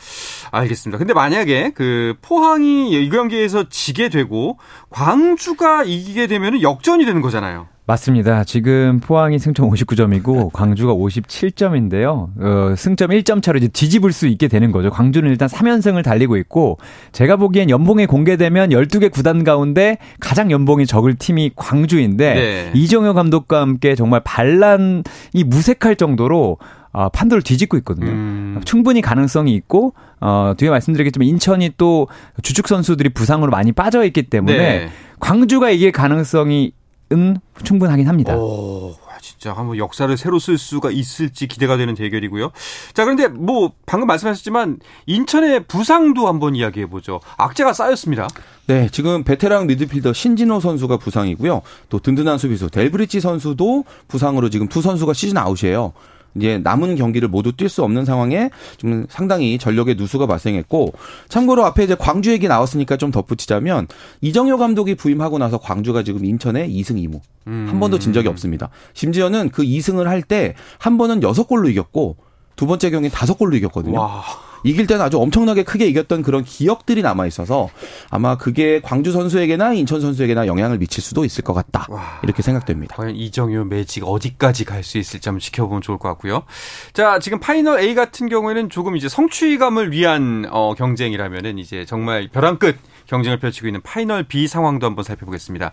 알겠습니다. 0.52 0.98
근데 0.98 1.12
만약에 1.12 1.72
그 1.74 2.14
포항이 2.22 2.92
이 2.92 3.10
경기에서 3.10 3.68
지게 3.68 4.08
되고 4.08 4.58
광주가 4.90 5.82
이기게 5.82 6.28
되면 6.28 6.62
역전이 6.62 7.04
되는 7.04 7.20
거잖아요. 7.20 7.66
맞습니다. 7.86 8.42
지금 8.42 8.98
포항이 8.98 9.38
승점 9.38 9.70
59점이고 9.70 10.52
광주가 10.52 10.92
57점인데요. 10.92 12.28
어, 12.40 12.74
승점 12.76 13.10
1점 13.10 13.40
차로 13.40 13.58
이제 13.58 13.68
뒤집을 13.68 14.12
수 14.12 14.26
있게 14.26 14.48
되는 14.48 14.72
거죠. 14.72 14.90
광주는 14.90 15.28
일단 15.30 15.48
3연승을 15.48 16.02
달리고 16.02 16.36
있고 16.38 16.78
제가 17.12 17.36
보기엔 17.36 17.70
연봉이 17.70 18.06
공개되면 18.06 18.70
12개 18.70 19.12
구단 19.12 19.44
가운데 19.44 19.98
가장 20.18 20.50
연봉이 20.50 20.84
적을 20.84 21.14
팀이 21.14 21.52
광주인데 21.54 22.34
네. 22.34 22.70
이정효 22.74 23.14
감독과 23.14 23.60
함께 23.60 23.94
정말 23.94 24.20
반란이 24.24 25.04
무색할 25.46 25.94
정도로 25.94 26.58
아, 26.92 27.08
판도를 27.10 27.42
뒤집고 27.42 27.76
있거든요. 27.78 28.10
음. 28.10 28.60
충분히 28.64 29.00
가능성이 29.00 29.54
있고 29.54 29.92
어 30.18 30.54
뒤에 30.56 30.70
말씀드리겠지만 30.70 31.28
인천이 31.28 31.72
또 31.76 32.08
주축 32.42 32.66
선수들이 32.66 33.10
부상으로 33.10 33.50
많이 33.50 33.70
빠져 33.70 34.02
있기 34.06 34.24
때문에 34.24 34.56
네. 34.56 34.88
광주가 35.20 35.70
이길 35.70 35.92
가능성이 35.92 36.72
은 37.12 37.38
충분하긴 37.62 38.08
합니다. 38.08 38.36
오, 38.36 38.88
와, 38.88 39.18
진짜 39.20 39.52
한번 39.52 39.78
역사를 39.78 40.14
새로 40.16 40.40
쓸 40.40 40.58
수가 40.58 40.90
있을지 40.90 41.46
기대가 41.46 41.76
되는 41.76 41.94
대결이고요. 41.94 42.50
자, 42.94 43.04
그런데 43.04 43.28
뭐 43.28 43.72
방금 43.86 44.08
말씀하셨지만 44.08 44.80
인천의 45.06 45.66
부상도 45.66 46.26
한번 46.26 46.56
이야기해 46.56 46.86
보죠. 46.86 47.20
악재가 47.36 47.72
쌓였습니다. 47.74 48.26
네, 48.66 48.88
지금 48.90 49.22
베테랑 49.22 49.68
미드필더 49.68 50.12
신진호 50.12 50.58
선수가 50.58 50.96
부상이고요. 50.96 51.62
또 51.90 52.00
든든한 52.00 52.38
수비수 52.38 52.70
델브리지 52.70 53.20
선수도 53.20 53.84
부상으로 54.08 54.50
지금 54.50 54.68
두 54.68 54.82
선수가 54.82 55.12
시즌 55.12 55.36
아웃이에요. 55.38 55.92
이제 56.36 56.58
남은 56.58 56.96
경기를 56.96 57.28
모두 57.28 57.52
뛸 57.52 57.68
수 57.68 57.82
없는 57.82 58.04
상황에 58.04 58.50
좀 58.76 59.06
상당히 59.08 59.58
전력의 59.58 59.94
누수가 59.96 60.26
발생했고 60.26 60.92
참고로 61.28 61.64
앞에 61.64 61.84
이제 61.84 61.94
광주 61.98 62.30
얘기 62.32 62.46
나왔으니까 62.48 62.96
좀 62.96 63.10
덧붙이자면 63.10 63.88
이정효 64.20 64.56
감독이 64.58 64.94
부임하고 64.94 65.38
나서 65.38 65.58
광주가 65.58 66.02
지금 66.02 66.24
인천에 66.24 66.68
2승 66.68 66.96
2무 67.08 67.20
한 67.46 67.78
번도 67.80 67.98
진 67.98 68.12
적이 68.12 68.28
없습니다. 68.28 68.70
심지어는 68.94 69.50
그 69.50 69.62
2승을 69.62 70.04
할 70.04 70.22
때 70.22 70.54
한 70.78 70.98
번은 70.98 71.20
6골로 71.20 71.70
이겼고 71.70 72.16
두 72.56 72.66
번째 72.66 72.90
경기 72.90 73.08
5골로 73.08 73.54
이겼거든요. 73.54 73.98
와. 74.00 74.22
이길 74.66 74.86
때는 74.86 75.04
아주 75.04 75.18
엄청나게 75.18 75.62
크게 75.62 75.86
이겼던 75.86 76.22
그런 76.22 76.42
기억들이 76.44 77.02
남아 77.02 77.26
있어서 77.26 77.68
아마 78.10 78.36
그게 78.36 78.80
광주 78.80 79.12
선수에게나 79.12 79.74
인천 79.74 80.00
선수에게나 80.00 80.46
영향을 80.46 80.78
미칠 80.78 81.02
수도 81.02 81.24
있을 81.24 81.44
것 81.44 81.52
같다. 81.52 81.86
와. 81.88 82.20
이렇게 82.22 82.42
생각됩니다. 82.42 82.96
과연 82.96 83.14
이정효 83.14 83.64
매직 83.64 84.04
어디까지 84.06 84.64
갈 84.64 84.86
수 84.86 84.98
있을지 84.98 85.28
한번 85.28 85.40
지켜보면 85.40 85.82
좋을 85.82 85.98
것 85.98 86.08
같고요. 86.10 86.44
자, 86.92 87.18
지금 87.18 87.40
파이널 87.40 87.80
A 87.80 87.94
같은 87.94 88.28
경우에는 88.28 88.70
조금 88.70 88.96
이제 88.96 89.08
성취감을 89.08 89.90
위한 89.90 90.46
어, 90.50 90.74
경쟁이라면은 90.74 91.58
이제 91.58 91.84
정말 91.84 92.28
벼랑 92.28 92.58
끝 92.58 92.76
경쟁을 93.06 93.38
펼치고 93.40 93.66
있는 93.66 93.80
파이널 93.82 94.22
B 94.24 94.46
상황도 94.46 94.86
한번 94.86 95.02
살펴보겠습니다. 95.04 95.72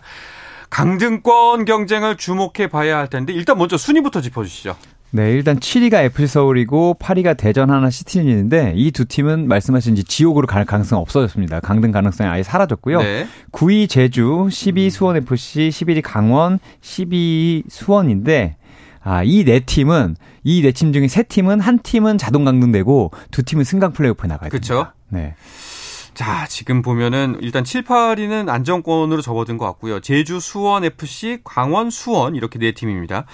강등권 0.70 1.64
경쟁을 1.64 2.16
주목해 2.16 2.68
봐야 2.68 2.98
할 2.98 3.08
텐데 3.08 3.32
일단 3.32 3.56
먼저 3.58 3.76
순위부터 3.76 4.20
짚어주시죠. 4.20 4.76
네, 5.14 5.30
일단 5.30 5.60
7위가 5.60 6.02
FC 6.06 6.26
서울이고 6.26 6.96
8위가 6.98 7.36
대전 7.36 7.70
하나 7.70 7.88
시티즌인데 7.88 8.72
이 8.74 8.90
두 8.90 9.04
팀은 9.04 9.46
말씀하신 9.46 9.94
지옥으로 9.94 10.48
갈 10.48 10.64
가능성 10.64 11.00
없어졌습니다. 11.00 11.60
강등 11.60 11.92
가능성이 11.92 12.28
아예 12.28 12.42
사라졌고요. 12.42 13.00
네. 13.00 13.28
9위 13.52 13.88
제주, 13.88 14.24
10위 14.50 14.90
수원 14.90 15.16
FC, 15.16 15.68
11위 15.68 16.02
강원, 16.02 16.58
12위 16.82 17.62
수원인데 17.70 18.56
아, 19.04 19.22
이 19.22 19.44
네 19.44 19.60
팀은 19.60 20.16
이 20.42 20.62
네 20.62 20.72
팀 20.72 20.92
중에 20.92 21.06
세 21.06 21.22
팀은 21.22 21.60
한 21.60 21.78
팀은 21.78 22.18
자동 22.18 22.44
강등되고 22.44 23.12
두 23.30 23.44
팀은 23.44 23.62
승강 23.62 23.92
플레이오프에 23.92 24.26
나가야 24.26 24.50
됩니다. 24.50 24.58
그쵸. 24.60 24.92
네. 25.10 25.36
자, 26.14 26.46
지금 26.48 26.82
보면은 26.82 27.38
일단 27.40 27.62
7, 27.62 27.84
8위는 27.84 28.48
안정권으로 28.48 29.22
접어든 29.22 29.58
것 29.58 29.66
같고요. 29.66 30.00
제주, 30.00 30.40
수원 30.40 30.82
FC, 30.84 31.38
강원, 31.44 31.90
수원 31.90 32.34
이렇게 32.34 32.58
네 32.58 32.72
팀입니다. 32.72 33.26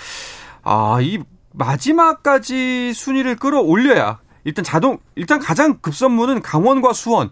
아, 0.62 0.98
이 1.00 1.18
마지막까지 1.52 2.92
순위를 2.94 3.36
끌어올려야 3.36 4.20
일단 4.44 4.64
자동 4.64 4.98
일단 5.16 5.38
가장 5.38 5.78
급선무는 5.80 6.42
강원과 6.42 6.92
수원 6.92 7.30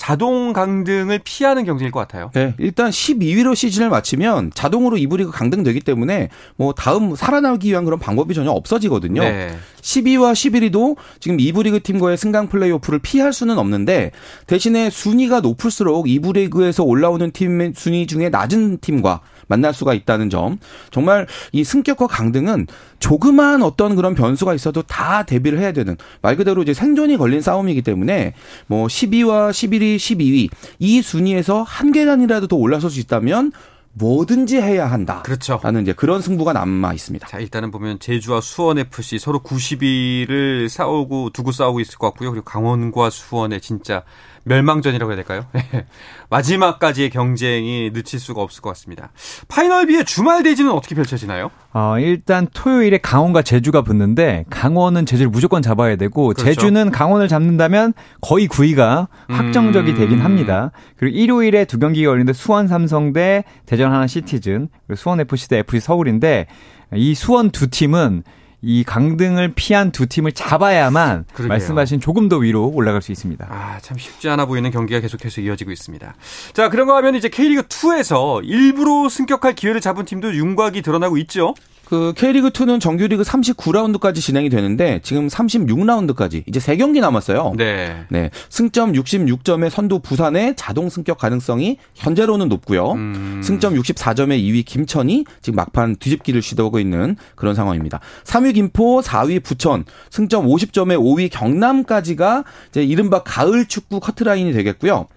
자동 0.00 0.54
강등을 0.54 1.20
피하는 1.22 1.66
경쟁일 1.66 1.92
것 1.92 2.00
같아요. 2.00 2.30
네, 2.32 2.54
일단 2.56 2.88
12위로 2.88 3.54
시즌을 3.54 3.90
마치면 3.90 4.52
자동으로 4.54 4.96
2부 4.96 5.18
리그 5.18 5.30
강등되기 5.30 5.80
때문에 5.80 6.30
뭐 6.56 6.72
다음 6.72 7.14
살아나기 7.14 7.68
위한 7.68 7.84
그런 7.84 8.00
방법이 8.00 8.32
전혀 8.32 8.50
없어지거든요. 8.50 9.20
네. 9.20 9.54
12위와 9.82 10.32
11위도 10.32 10.96
지금 11.20 11.36
2부 11.36 11.64
리그 11.64 11.82
팀과의 11.82 12.16
승강 12.16 12.48
플레이오프를 12.48 13.00
피할 13.00 13.34
수는 13.34 13.58
없는데 13.58 14.12
대신에 14.46 14.88
순위가 14.88 15.40
높을수록 15.40 16.06
2부 16.06 16.32
리그에서 16.32 16.82
올라오는 16.82 17.30
팀 17.32 17.74
순위 17.74 18.06
중에 18.06 18.30
낮은 18.30 18.78
팀과 18.78 19.20
만날 19.50 19.74
수가 19.74 19.92
있다는 19.92 20.30
점. 20.30 20.58
정말 20.90 21.26
이 21.52 21.64
승격과 21.64 22.06
강등은 22.06 22.68
조그마한 23.00 23.62
어떤 23.62 23.96
그런 23.96 24.14
변수가 24.14 24.54
있어도 24.54 24.82
다 24.82 25.24
대비를 25.24 25.58
해야 25.58 25.72
되는 25.72 25.96
말 26.22 26.36
그대로 26.36 26.62
이제 26.62 26.72
생존이 26.72 27.18
걸린 27.18 27.42
싸움이기 27.42 27.82
때문에 27.82 28.34
뭐 28.68 28.86
12와 28.86 29.50
11위, 29.50 29.96
12위 29.96 30.48
이 30.78 31.02
순위에서 31.02 31.62
한 31.62 31.92
계단이라도 31.92 32.46
더 32.46 32.56
올라설 32.56 32.90
수 32.90 33.00
있다면 33.00 33.52
뭐든지 33.92 34.60
해야 34.60 34.90
한다. 34.90 35.22
그렇죠. 35.22 35.58
라는 35.62 35.82
이제 35.82 35.92
그런 35.92 36.22
승부가 36.22 36.52
남아 36.52 36.94
있습니다. 36.94 37.26
자, 37.26 37.40
일단은 37.40 37.72
보면 37.72 37.98
제주와 37.98 38.40
수원 38.40 38.78
FC 38.78 39.18
서로 39.18 39.40
9위를 39.40 40.68
싸우고 40.68 41.30
두고 41.30 41.50
싸우고 41.50 41.80
있을 41.80 41.98
것 41.98 42.06
같고요. 42.08 42.30
그리고 42.30 42.44
강원과 42.44 43.10
수원의 43.10 43.60
진짜 43.60 44.04
멸망전이라고 44.44 45.12
해야 45.12 45.16
될까요? 45.16 45.46
마지막까지의 46.30 47.10
경쟁이 47.10 47.90
늦출 47.92 48.18
수가 48.18 48.40
없을 48.42 48.62
것 48.62 48.70
같습니다. 48.70 49.10
파이널 49.48 49.86
B의 49.86 50.04
주말 50.04 50.42
대진은 50.42 50.70
어떻게 50.70 50.94
펼쳐지나요? 50.94 51.50
어, 51.72 51.98
일단 51.98 52.46
토요일에 52.52 52.98
강원과 52.98 53.42
제주가 53.42 53.82
붙는데 53.82 54.44
강원은 54.50 55.06
제주를 55.06 55.30
무조건 55.30 55.62
잡아야 55.62 55.96
되고 55.96 56.28
그렇죠. 56.28 56.44
제주는 56.44 56.90
강원을 56.90 57.28
잡는다면 57.28 57.92
거의 58.20 58.48
9위가 58.48 59.08
확정적이 59.28 59.92
음. 59.92 59.96
되긴 59.96 60.20
합니다. 60.20 60.72
그리고 60.96 61.16
일요일에 61.16 61.64
두 61.64 61.78
경기가 61.78 62.10
열리는데 62.10 62.32
수원 62.32 62.68
삼성 62.68 63.12
대 63.12 63.44
대전 63.66 63.92
하나 63.92 64.06
시티즌 64.06 64.68
그리고 64.86 64.96
수원 64.96 65.20
FC 65.20 65.48
대 65.48 65.58
FC 65.58 65.80
서울인데 65.80 66.46
이 66.94 67.14
수원 67.14 67.50
두 67.50 67.68
팀은 67.68 68.24
이 68.62 68.84
강등을 68.84 69.52
피한 69.54 69.90
두 69.90 70.06
팀을 70.06 70.32
잡아야만 70.32 71.24
그러게요. 71.32 71.48
말씀하신 71.48 72.00
조금 72.00 72.28
더 72.28 72.36
위로 72.36 72.68
올라갈 72.68 73.00
수 73.00 73.10
있습니다. 73.12 73.46
아, 73.48 73.78
참 73.80 73.96
쉽지 73.96 74.28
않아 74.28 74.46
보이는 74.46 74.70
경기가 74.70 75.00
계속해서 75.00 75.40
이어지고 75.40 75.70
있습니다. 75.70 76.14
자, 76.52 76.68
그런가 76.68 76.96
하면 76.96 77.14
이제 77.14 77.28
K리그 77.28 77.62
2에서 77.62 78.42
일부러 78.44 79.08
승격할 79.08 79.54
기회를 79.54 79.80
잡은 79.80 80.04
팀도 80.04 80.34
윤곽이 80.34 80.82
드러나고 80.82 81.16
있죠. 81.18 81.54
그 81.90 82.12
K리그 82.16 82.50
2는 82.50 82.80
정규리그 82.80 83.24
39라운드까지 83.24 84.20
진행이 84.20 84.48
되는데 84.48 85.00
지금 85.02 85.26
36라운드까지 85.26 86.44
이제 86.46 86.60
3경기 86.60 87.00
남았어요. 87.00 87.54
네. 87.56 88.04
네. 88.10 88.30
승점 88.48 88.92
66점의 88.92 89.70
선두 89.70 89.98
부산의 89.98 90.54
자동 90.54 90.88
승격 90.88 91.18
가능성이 91.18 91.78
현재로는 91.96 92.48
높고요. 92.48 92.92
음. 92.92 93.40
승점 93.42 93.74
64점의 93.74 94.40
2위 94.40 94.64
김천이 94.64 95.24
지금 95.42 95.56
막판 95.56 95.96
뒤집기를 95.96 96.42
시도하고 96.42 96.78
있는 96.78 97.16
그런 97.34 97.56
상황입니다. 97.56 97.98
3위 98.22 98.54
김포, 98.54 99.00
4위 99.00 99.42
부천, 99.42 99.84
승점 100.10 100.46
50점의 100.46 100.96
5위 100.96 101.28
경남까지가 101.32 102.44
이제 102.68 102.84
이른바 102.84 103.24
가을 103.24 103.66
축구 103.66 103.98
커트라인이 103.98 104.52
되겠고요. 104.52 105.08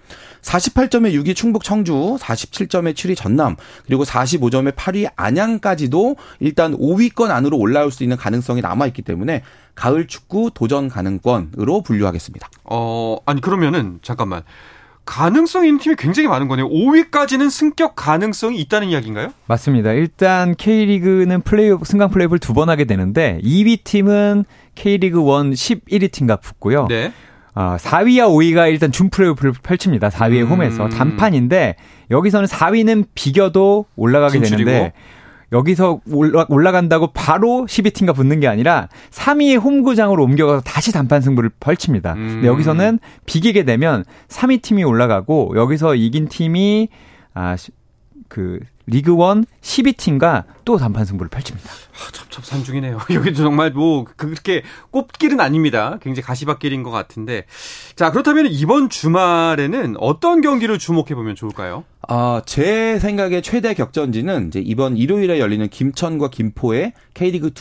48점의 0.43 1.13
6위 1.21 1.35
충북 1.35 1.63
청주, 1.63 2.17
47점의 2.19 2.93
7위 2.93 3.15
전남, 3.15 3.55
그리고 3.87 4.03
45점의 4.03 4.73
8위 4.73 5.09
안양까지도 5.15 6.15
일단 6.39 6.77
5위권 6.77 7.31
안으로 7.31 7.57
올라올 7.57 7.91
수 7.91 8.03
있는 8.03 8.17
가능성이 8.17 8.61
남아 8.61 8.87
있기 8.87 9.01
때문에 9.01 9.41
가을 9.75 10.07
축구 10.07 10.51
도전 10.53 10.89
가능권으로 10.89 11.81
분류하겠습니다. 11.81 12.47
어, 12.65 13.17
아니 13.25 13.41
그러면은 13.41 13.99
잠깐만. 14.01 14.43
가능성 15.05 15.65
있는 15.65 15.79
팀이 15.81 15.95
굉장히 15.97 16.29
많은 16.29 16.47
거네요. 16.47 16.69
5위까지는 16.69 17.49
승격 17.49 17.93
가능성이 17.93 18.57
있다는 18.61 18.87
이야기인가요? 18.87 19.33
맞습니다. 19.47 19.91
일단 19.91 20.55
K리그는 20.55 21.41
플레이오프 21.41 21.83
승강 21.83 22.09
플레이오프를 22.09 22.39
두 22.39 22.53
번 22.53 22.69
하게 22.69 22.85
되는데 22.85 23.37
2위 23.43 23.83
팀은 23.83 24.45
K리그 24.75 25.17
1 25.19 25.23
11위 25.51 26.09
팀과 26.09 26.37
붙고요. 26.37 26.87
네. 26.87 27.11
아, 27.55 27.77
4위와 27.77 28.27
5위가 28.29 28.69
일단 28.71 28.91
준 28.91 29.09
플레이오프를 29.09 29.53
펼칩니다. 29.61 30.09
4위의 30.09 30.41
음. 30.43 30.47
홈에서 30.47 30.89
단판인데 30.89 31.75
여기서는 32.11 32.47
4위는 32.47 33.05
비겨도 33.15 33.85
올라가게 33.95 34.33
진출이고. 34.39 34.69
되는데 34.69 34.93
여기서 35.51 36.01
올라, 36.11 36.47
올라간다고 36.49 37.11
바로 37.13 37.67
12팀과 37.69 38.15
붙는 38.15 38.39
게 38.39 38.47
아니라 38.47 38.89
3위의 39.11 39.61
홈구장으로 39.61 40.23
옮겨가서 40.23 40.61
다시 40.61 40.91
단판 40.91 41.21
승부를 41.21 41.51
펼칩니다. 41.59 42.13
음. 42.13 42.27
근데 42.33 42.47
여기서는 42.47 42.97
비기게 43.27 43.63
되면 43.63 44.03
3위 44.29 44.63
팀이 44.63 44.83
올라가고 44.83 45.53
여기서 45.55 45.93
이긴 45.93 46.27
팀이 46.27 46.89
아, 47.35 47.55
시- 47.55 47.71
그 48.29 48.59
리그 48.85 49.11
1 49.11 49.45
12팀과 49.61 50.43
또 50.65 50.77
단판 50.77 51.05
승부를 51.05 51.29
펼칩니다. 51.29 51.69
아, 51.69 52.11
첩첩산 52.11 52.63
중이네요. 52.63 52.99
여기도 53.13 53.43
정말 53.43 53.71
뭐 53.71 54.05
그렇게 54.15 54.63
꽃길은 54.91 55.39
아닙니다. 55.39 55.97
굉장히 56.01 56.25
가시밭길인 56.25 56.83
것 56.83 56.91
같은데. 56.91 57.45
자, 57.95 58.11
그렇다면 58.11 58.47
이번 58.49 58.89
주말에는 58.89 59.95
어떤 59.99 60.41
경기를 60.41 60.79
주목해 60.79 61.15
보면 61.15 61.35
좋을까요? 61.35 61.83
아, 62.05 62.41
제 62.45 62.99
생각에 62.99 63.41
최대 63.41 63.73
격전지는 63.73 64.49
이제 64.49 64.59
이번 64.59 64.97
일요일에 64.97 65.39
열리는 65.39 65.67
김천과 65.69 66.31
김포의 66.31 66.93
K리그 67.13 67.47
2 67.47 67.51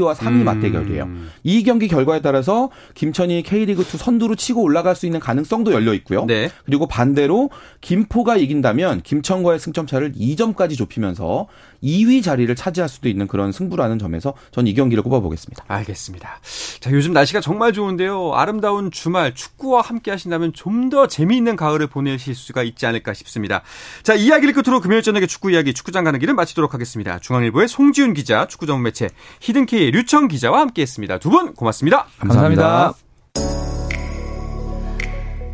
2위와 0.00 0.14
3위 0.14 0.28
음. 0.28 0.44
맞대결이에요. 0.44 1.08
이 1.44 1.62
경기 1.62 1.86
결과에 1.86 2.20
따라서 2.20 2.70
김천이 2.94 3.44
K리그 3.44 3.82
2 3.82 3.84
선두로 3.84 4.34
치고 4.34 4.60
올라갈 4.60 4.96
수 4.96 5.06
있는 5.06 5.20
가능성도 5.20 5.72
열려 5.72 5.94
있고요. 5.94 6.24
네. 6.24 6.50
그리고 6.64 6.86
반대로 6.86 7.50
김포가 7.80 8.36
이긴다면 8.36 9.02
김천과의 9.02 9.60
승점 9.60 9.86
차를 9.86 10.12
2점까지 10.14 10.71
좁히면서 10.76 11.46
2위 11.82 12.22
자리를 12.22 12.54
차지할 12.54 12.88
수도 12.88 13.08
있는 13.08 13.26
그런 13.26 13.50
승부라는 13.52 13.98
점에서 13.98 14.34
전 14.52 14.66
이 14.66 14.74
경기를 14.74 15.02
꼽아보겠습니다. 15.02 15.64
알겠습니다. 15.66 16.40
자, 16.80 16.90
요즘 16.92 17.12
날씨가 17.12 17.40
정말 17.40 17.72
좋은데요. 17.72 18.32
아름다운 18.34 18.90
주말 18.92 19.34
축구와 19.34 19.80
함께 19.82 20.10
하신다면 20.10 20.52
좀 20.52 20.90
더 20.90 21.06
재미있는 21.06 21.56
가을을 21.56 21.86
보내실 21.86 22.34
수가 22.34 22.62
있지 22.62 22.86
않을까 22.86 23.14
싶습니다. 23.14 23.62
자, 24.02 24.14
이야기를 24.14 24.52
끝으로 24.54 24.80
금요일 24.80 25.02
저녁에 25.02 25.26
축구 25.26 25.50
이야기 25.50 25.72
축구장 25.74 26.04
가는 26.04 26.18
길을 26.20 26.34
마치도록 26.34 26.74
하겠습니다. 26.74 27.18
중앙일보의 27.18 27.66
송지훈 27.68 28.12
기자, 28.14 28.46
축구 28.46 28.66
전문 28.66 28.82
매체 28.84 29.08
히든K의 29.40 29.90
류청 29.92 30.28
기자와 30.28 30.60
함께했습니다. 30.60 31.18
두 31.18 31.30
분 31.30 31.54
고맙습니다. 31.54 32.06
감사합니다. 32.18 33.71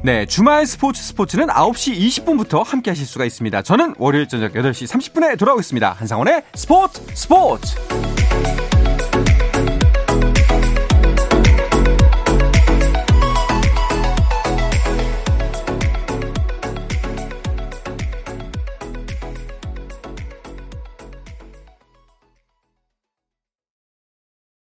네, 0.00 0.26
주말 0.26 0.64
스포츠 0.64 1.02
스포츠는 1.02 1.48
9시 1.48 1.98
20분부터 1.98 2.64
함께 2.64 2.90
하실 2.90 3.04
수가 3.04 3.24
있습니다. 3.24 3.62
저는 3.62 3.94
월요일 3.98 4.28
저녁 4.28 4.52
8시 4.52 4.86
30분에 4.86 5.36
돌아오겠습니다. 5.36 5.92
한상원의 5.92 6.44
스포츠 6.54 7.02
스포츠! 7.14 7.74